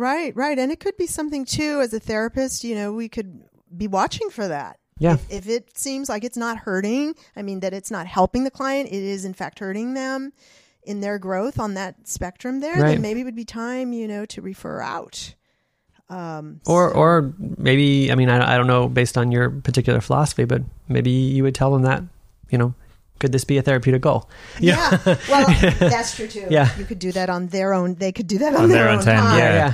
[0.01, 0.57] Right, right.
[0.57, 3.43] And it could be something too as a therapist, you know, we could
[3.77, 4.79] be watching for that.
[4.97, 5.13] Yeah.
[5.13, 8.49] If, if it seems like it's not hurting, I mean, that it's not helping the
[8.49, 10.33] client, it is in fact hurting them
[10.83, 12.93] in their growth on that spectrum there, Right.
[12.93, 15.35] then maybe it would be time, you know, to refer out.
[16.09, 20.01] Um, Or, so- or maybe, I mean, I, I don't know based on your particular
[20.01, 22.01] philosophy, but maybe you would tell them that,
[22.49, 22.73] you know,
[23.19, 24.27] could this be a therapeutic goal?
[24.59, 24.97] yeah.
[25.05, 25.45] well,
[25.79, 26.47] that's true too.
[26.49, 26.75] Yeah.
[26.79, 27.93] you could do that on their own.
[27.95, 29.37] They could do that on, On their, their own own time, time.
[29.37, 29.53] Yeah.
[29.53, 29.73] yeah.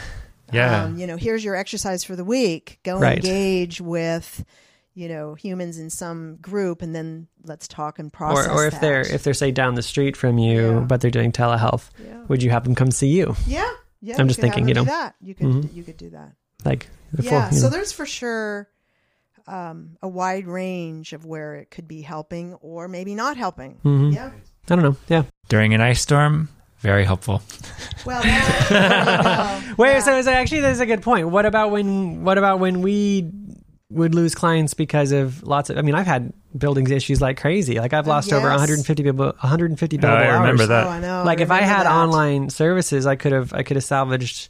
[0.51, 0.83] Yeah.
[0.83, 2.79] Um, you know, here's your exercise for the week.
[2.83, 3.17] Go Right.
[3.17, 4.45] engage with,
[4.93, 8.47] you know, humans in some group, and then let's talk and process.
[8.47, 8.81] Or, or if that.
[8.81, 10.79] they're if they're say down the street from you, Yeah.
[10.81, 13.35] but they're doing telehealth, yeah, would you have them come see you?
[13.45, 13.69] yeah,
[14.01, 14.15] yeah.
[14.17, 14.83] I'm you just thinking, you know.
[14.85, 15.73] that you could Mhm.
[15.73, 16.33] you could do that.
[16.65, 17.51] Like, the full- yeah.
[17.51, 17.69] you So know.
[17.69, 18.67] there's for sure
[19.47, 23.75] um, a wide range of where it could be helping or maybe not helping.
[23.83, 24.09] mm-hmm.
[24.11, 24.31] Yeah.
[24.69, 24.97] I don't know.
[25.07, 25.23] Yeah.
[25.47, 27.41] During an ice storm, very helpful.
[28.05, 29.83] Well, that, there you go.
[29.83, 29.99] Wait, Yeah.
[29.99, 31.29] so, so actually, there's a good point.
[31.29, 32.23] What about when?
[32.23, 33.29] What about when we
[33.89, 35.77] would lose clients because of lots of?
[35.77, 37.79] I mean, I've had buildings issues like crazy.
[37.79, 40.69] Like I've Uh, lost over 150 people, 150 billable I remember hours.
[40.69, 40.85] that.
[40.85, 41.23] Oh, I know.
[41.25, 41.91] Like if I had that.
[41.91, 44.49] online services, I could have I could have salvaged.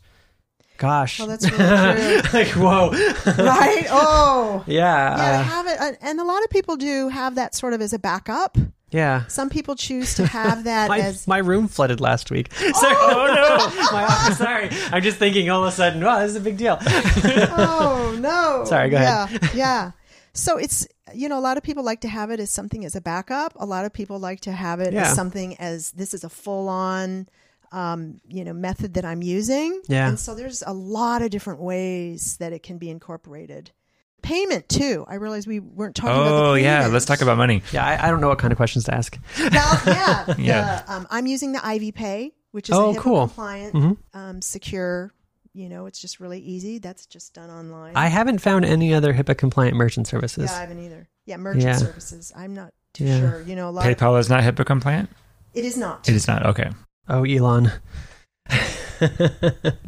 [0.78, 2.40] Gosh, Well, that's really true.
[2.40, 3.88] like whoa, right?
[3.90, 4.64] Oh.
[4.68, 7.82] yeah, Yeah, uh, have it, and a lot of people do have that sort of
[7.82, 8.60] as a backup.
[8.92, 9.26] Yeah.
[9.28, 12.54] Some people choose to have that My, as my room flooded last week.
[12.56, 12.96] Sorry.
[12.98, 13.82] Oh no!
[13.92, 14.38] my office.
[14.38, 14.70] Sorry.
[14.92, 16.04] I'm just thinking all of a sudden.
[16.04, 16.78] Wow, this is a big deal.
[16.82, 18.64] oh no.
[18.66, 19.42] Sorry, go ahead.
[19.42, 19.92] Yeah, yeah.
[20.34, 22.96] So it's you know a lot of people like to have it as something as
[22.96, 23.54] a backup.
[23.58, 25.10] A lot of people like to have it Yeah.
[25.10, 27.28] as something as this is a full on.
[27.70, 29.82] Um, you know, method that I'm using.
[29.90, 30.08] Yeah.
[30.08, 33.72] And so there's a lot of different ways that it can be incorporated.
[34.22, 35.06] Payment too.
[35.08, 36.88] I realized we weren't talking about the Oh, yeah.
[36.88, 37.62] Let's talk about money.
[37.72, 39.18] Yeah, I, I don't know what kind of questions to ask.
[39.40, 39.50] Well,
[39.86, 40.84] yeah, Yeah.
[40.86, 43.28] The, um, I'm using the Ivy Pay, which is Oh, a HIPAA cool.
[43.28, 43.98] compliant, Mhm.
[44.14, 45.14] um, secure.
[45.54, 46.78] You know, it's just really easy.
[46.78, 47.94] That's just done online.
[47.96, 50.50] I haven't found any other HIPAA compliant merchant services.
[50.52, 51.08] yeah, I haven't either.
[51.26, 51.78] Yeah, merchant Yeah.
[51.78, 52.32] services.
[52.36, 53.20] I'm not too Yeah.
[53.20, 53.42] sure.
[53.44, 53.88] You know, a lot.
[53.88, 55.10] Of, PayPal is not HIPAA compliant?
[55.54, 56.08] it is not.
[56.08, 56.46] It is not.
[56.46, 56.70] Okay.
[57.08, 57.72] Oh, Elon.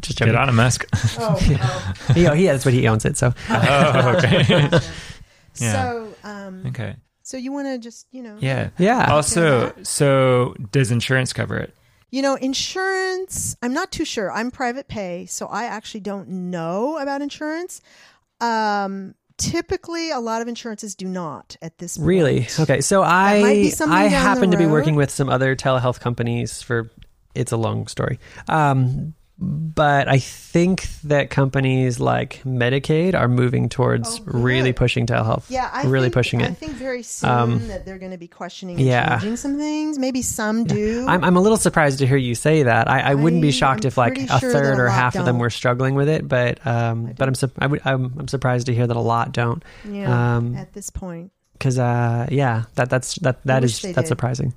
[0.00, 0.32] Just joking.
[0.32, 0.86] Get on a mask.
[1.18, 1.94] Oh, oh.
[2.16, 3.16] Yeah, he, that's what he owns it.
[3.16, 4.68] So Oh, okay.
[5.56, 5.72] Yeah.
[5.72, 6.94] So, um, okay.
[7.22, 8.70] so you want to just, you know, Yeah.
[8.78, 11.74] yeah, Also, so does insurance cover it?
[12.12, 14.32] You know, insurance, I'm not too sure.
[14.32, 17.80] I'm private pay, so I actually don't know about insurance.
[18.40, 22.06] Um, typically, a lot of insurances do not at this point.
[22.08, 22.48] really.
[22.58, 26.90] Okay, so I I happen to be working with some other telehealth companies for.
[27.34, 28.18] It's a long story.
[28.48, 35.44] Um, but I think that companies like Medicaid are moving towards Oh, really pushing telehealth.
[35.48, 36.50] Yeah, I really think, pushing it.
[36.50, 39.14] I think very soon Um, that they're going to be questioning and yeah.
[39.18, 39.98] changing some things.
[39.98, 41.06] Maybe some do.
[41.08, 42.90] I'm, I'm a little surprised to hear you say that.
[42.90, 45.24] I, I wouldn't be shocked I'm if like a sure third a or half of
[45.24, 48.66] them were struggling with it, but um, but I'm, su- I would, I'm I'm surprised
[48.66, 49.62] to hear that a lot don't.
[49.88, 54.06] yeah, um, at this point, Because uh, yeah, that that's that that is that's did.
[54.06, 54.52] surprising.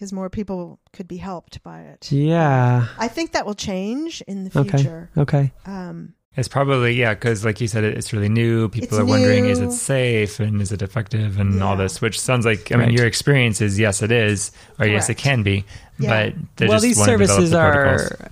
[0.00, 2.10] Because more people could be helped by it.
[2.10, 2.86] Yeah.
[2.98, 4.78] I think that will change in the Okay.
[4.78, 5.10] future.
[5.18, 5.52] Okay.
[5.66, 8.70] Um, It's probably, yeah, because like you said, it's really new.
[8.70, 12.18] People It's are wondering, is it safe and is it effective and all this, which
[12.18, 15.66] sounds like, I mean, your experience is yes, it is, or yes, it can be,
[15.98, 16.30] Yeah.
[16.56, 18.12] but well, just these want to develop services the protocols.
[18.12, 18.30] are.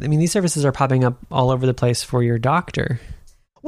[0.00, 2.98] I mean, these services are popping up all over the place for your doctor.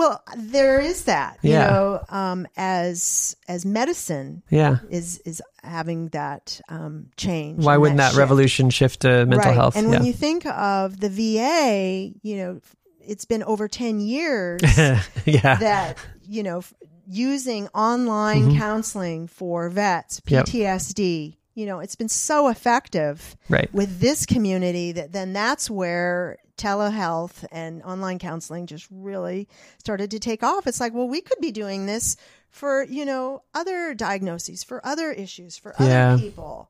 [0.01, 1.39] Well, there is that.
[1.43, 4.79] You know, um, as as medicine Yeah.
[4.89, 7.65] is is having that um, change.
[7.65, 8.19] Why wouldn't that, shift.
[8.19, 9.55] revolution shift to mental right.
[9.55, 9.77] health?
[9.77, 9.99] And yeah.
[9.99, 12.61] when you think of the VA, you know,
[13.01, 14.61] it's been over 10 years
[15.27, 15.57] yeah.
[15.57, 16.63] that, you know,
[17.07, 18.59] using online Mhm.
[18.59, 20.47] counseling for vets, Yep.
[20.47, 23.69] PTSD, you know, it's been so effective right.
[23.75, 29.49] with this community that then that's where telehealth and online counseling just really
[29.79, 30.67] started to take off.
[30.67, 32.17] It's like, well, we could be doing this
[32.51, 36.17] for, you know, other diagnoses, for other issues, for other Yeah.
[36.19, 36.69] people.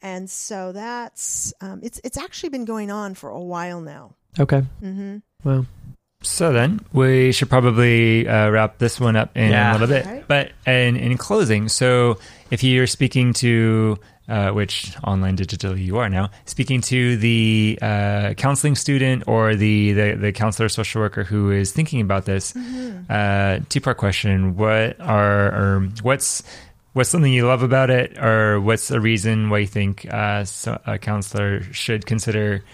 [0.00, 4.14] And so that's um, it's it's actually been going on for a while now.
[4.38, 4.62] Okay.
[4.82, 5.18] Mm-hmm.
[5.44, 5.66] Well.
[6.24, 9.70] So then we should probably uh, wrap this one up in Yeah.
[9.70, 10.06] a little bit.
[10.06, 10.24] Right.
[10.28, 12.18] But in, in closing, so
[12.50, 13.98] if you're speaking to,
[14.32, 19.92] uh, which online digitally you are now, speaking to the uh, counseling student or the,
[19.92, 22.56] the, the counselor social worker who is thinking about this,
[23.10, 26.42] uh, two part question: What are or what's
[26.94, 30.80] what's something you love about it, or what's a reason why you think uh, so
[30.86, 32.64] a counselor should consider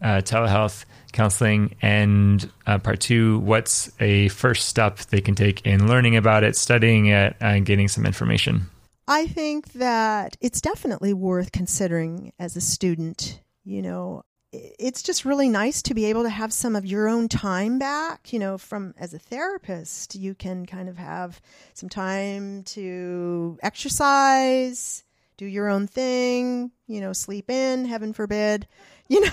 [0.00, 1.74] uh, telehealth counseling?
[1.82, 6.54] And uh, part two, what's a first step they can take in learning about it,
[6.54, 8.70] studying it, and getting some information?
[9.08, 13.40] I think that it's definitely worth considering as a student.
[13.64, 17.28] You know, it's just really nice to be able to have some of your own
[17.28, 18.32] time back.
[18.32, 21.40] You know, from as a therapist, you can kind of have
[21.74, 25.04] some time to exercise,
[25.36, 28.66] do your own thing, you know, sleep in, heaven forbid,
[29.08, 29.32] you know.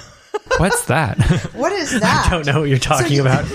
[0.58, 1.18] What's that?
[1.54, 2.28] What is that?
[2.28, 3.46] I don't know what you're talking you- about.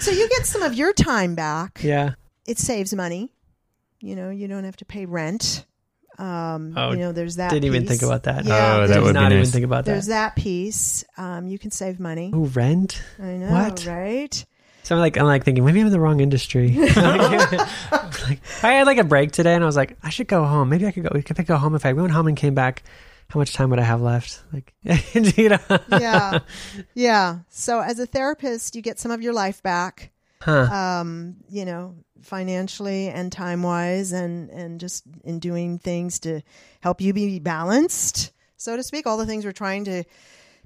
[0.00, 1.80] So you get some of your time back.
[1.82, 2.14] Yeah.
[2.46, 3.30] It saves money.
[4.02, 5.64] You know, you don't have to pay rent.
[6.18, 7.50] Um, Oh, you know, there's that.
[7.50, 7.90] Didn't even piece.
[7.90, 8.44] think about that.
[8.44, 10.34] Yeah, Oh, that would not even think about there's that.
[10.36, 11.04] that piece.
[11.16, 12.30] Um, you can save money.
[12.34, 13.02] Oh, rent.
[13.18, 13.86] I know, What?
[13.86, 14.44] right?
[14.82, 16.76] So I'm like, I'm like thinking maybe I'm in the wrong industry.
[16.96, 20.68] like, I had like a break today, and I was like, I should go home.
[20.68, 21.10] Maybe I could go.
[21.14, 22.82] If I go home, if I went home and came back,
[23.28, 24.42] how much time would I have left?
[24.52, 26.40] Like, you know, Yeah,
[26.94, 27.38] yeah.
[27.48, 30.10] So as a therapist, you get some of your life back.
[30.40, 30.62] huh?
[31.00, 36.42] um, you know, financially and time wise, and and just in doing things to
[36.80, 39.06] help you be balanced, so to speak.
[39.06, 40.04] All the things we're trying to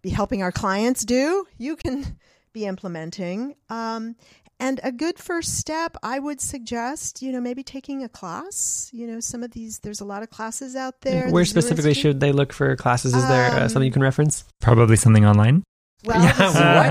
[0.02, 2.18] be helping our clients do, you can
[2.52, 3.54] be implementing.
[3.70, 4.16] Um,
[4.58, 8.88] and a good first step, I would suggest, you know, maybe taking a class.
[8.90, 11.28] You know, some of these, there's a lot of classes out there.
[11.28, 13.14] Where The specifically Institute- should they look for classes?
[13.14, 14.44] Is there uh, Um, something you can reference?
[14.62, 15.62] Probably something online.
[16.04, 16.42] Well, Yeah, the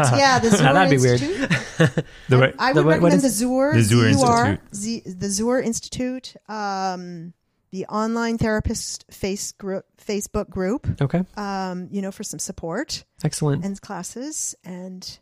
[0.10, 0.12] what?
[0.20, 1.22] Yeah, the Zur that'd be weird.
[1.22, 2.06] Institute.
[2.30, 6.36] The I- I the would recommend the Zur, The Zur Z-U-R, Z, the Zur Institute,
[6.50, 7.34] um,
[7.72, 13.64] the online therapist face group, Facebook group, Okay, um, you know, for some support excellent,
[13.66, 14.56] and classes.
[14.64, 15.20] And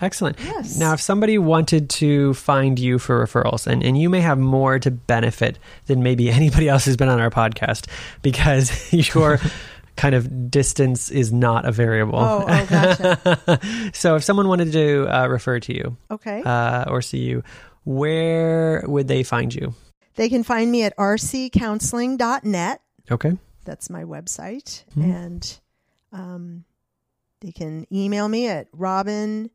[0.00, 0.38] excellent.
[0.40, 4.38] yes, Now, if somebody wanted to find you for referrals, and, and you may have
[4.38, 7.86] more to benefit than maybe anybody else who's been on our podcast
[8.22, 9.40] because your
[9.98, 12.18] kind of distance is not a variable.
[12.18, 13.60] Oh, oh, gotcha.
[13.92, 17.42] so, if someone wanted to uh, refer to you okay, uh, or see you,
[17.84, 19.74] where would they find you?
[20.14, 22.80] they can find me at rccounseling.net.
[23.10, 23.38] Okay.
[23.64, 24.84] That's my website.
[24.96, 25.14] Mhm.
[25.14, 25.60] And
[26.12, 26.64] um,
[27.40, 29.50] they can email me at robin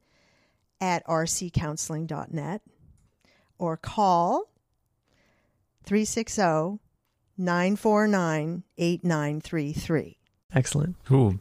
[0.79, 2.61] at rccounseling.net
[3.57, 4.49] or call
[5.85, 6.79] 360
[7.37, 10.17] 949 8933.
[10.55, 10.95] Excellent.
[11.05, 11.35] Cool.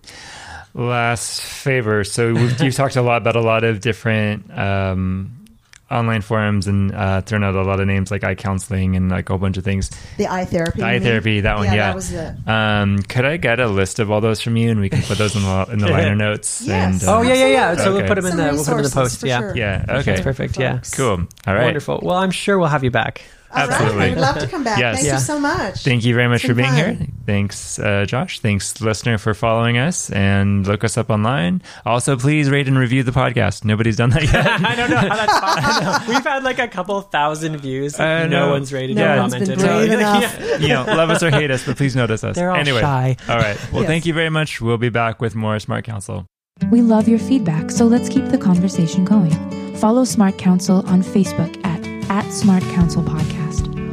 [0.74, 2.02] Last favor.
[2.04, 5.46] So we've, you've talked a lot about a lot of different um,
[5.90, 9.28] online forums and uh, thrown out a lot of names like eye counseling and like
[9.28, 9.90] a whole bunch of things.
[10.16, 10.76] The iTherapy.
[10.76, 11.02] The eye mean?
[11.02, 11.76] therapy, that one, yeah.
[11.76, 12.36] that was the.
[12.50, 15.18] Um, could I get a list of all those from you and we can put
[15.18, 16.62] those in the in the liner notes?
[16.62, 17.02] Yes.
[17.02, 17.76] And, uh, Oh yeah, yeah, yeah.
[17.76, 19.20] So we'll put them in Some the we'll put 'em in the post.
[19.20, 19.56] for Yeah, sure.
[19.56, 19.84] Yeah.
[19.88, 20.02] Okay.
[20.12, 20.80] That's perfect, yeah.
[20.94, 21.26] Cool.
[21.46, 21.64] All right.
[21.64, 22.00] wonderful.
[22.02, 23.20] Well, I'm sure we'll have you back.
[23.54, 23.70] All right.
[23.70, 24.04] Absolutely.
[24.06, 24.78] I would love to come back.
[24.78, 24.96] Yes.
[24.96, 25.14] Thank Yeah.
[25.14, 25.82] you so much.
[25.84, 26.98] Thank you very much for been being here.
[27.26, 28.40] Thanks, uh, Josh.
[28.40, 31.62] Thanks, listener, for following us and look us up online.
[31.86, 33.64] Also, please rate and review the podcast.
[33.64, 34.34] Nobody's done that yet.
[34.64, 36.08] I don't know how that's possible.
[36.14, 37.98] We've had like a couple thousand views.
[38.00, 38.50] I no know.
[38.52, 39.58] one's rated No or one's been commented.
[39.66, 40.38] brave Yeah.
[40.40, 40.60] enough.
[40.62, 42.36] you know, love us or hate us, but please notice us.
[42.36, 43.16] They're all anyway, shy.
[43.28, 43.58] all right.
[43.72, 43.88] Well, Yes.
[43.88, 44.60] thank you very much.
[44.60, 46.26] We'll be back with more Smart Counsel.
[46.70, 49.30] We love your feedback, so let's keep the conversation going.
[49.76, 53.41] Follow Smart Counsel on Facebook at, at Smart Counsel Podcast,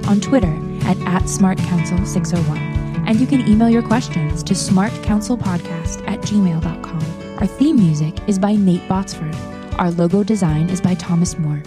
[0.08, 2.58] on Twitter at, at Smart Counsel 601,
[3.08, 7.38] and you can email your questions to smartcounselpodcast at gmail.com.
[7.40, 9.36] Our theme music is by Nate Botsford.
[9.80, 11.64] Our logo design is by Thomas Moore.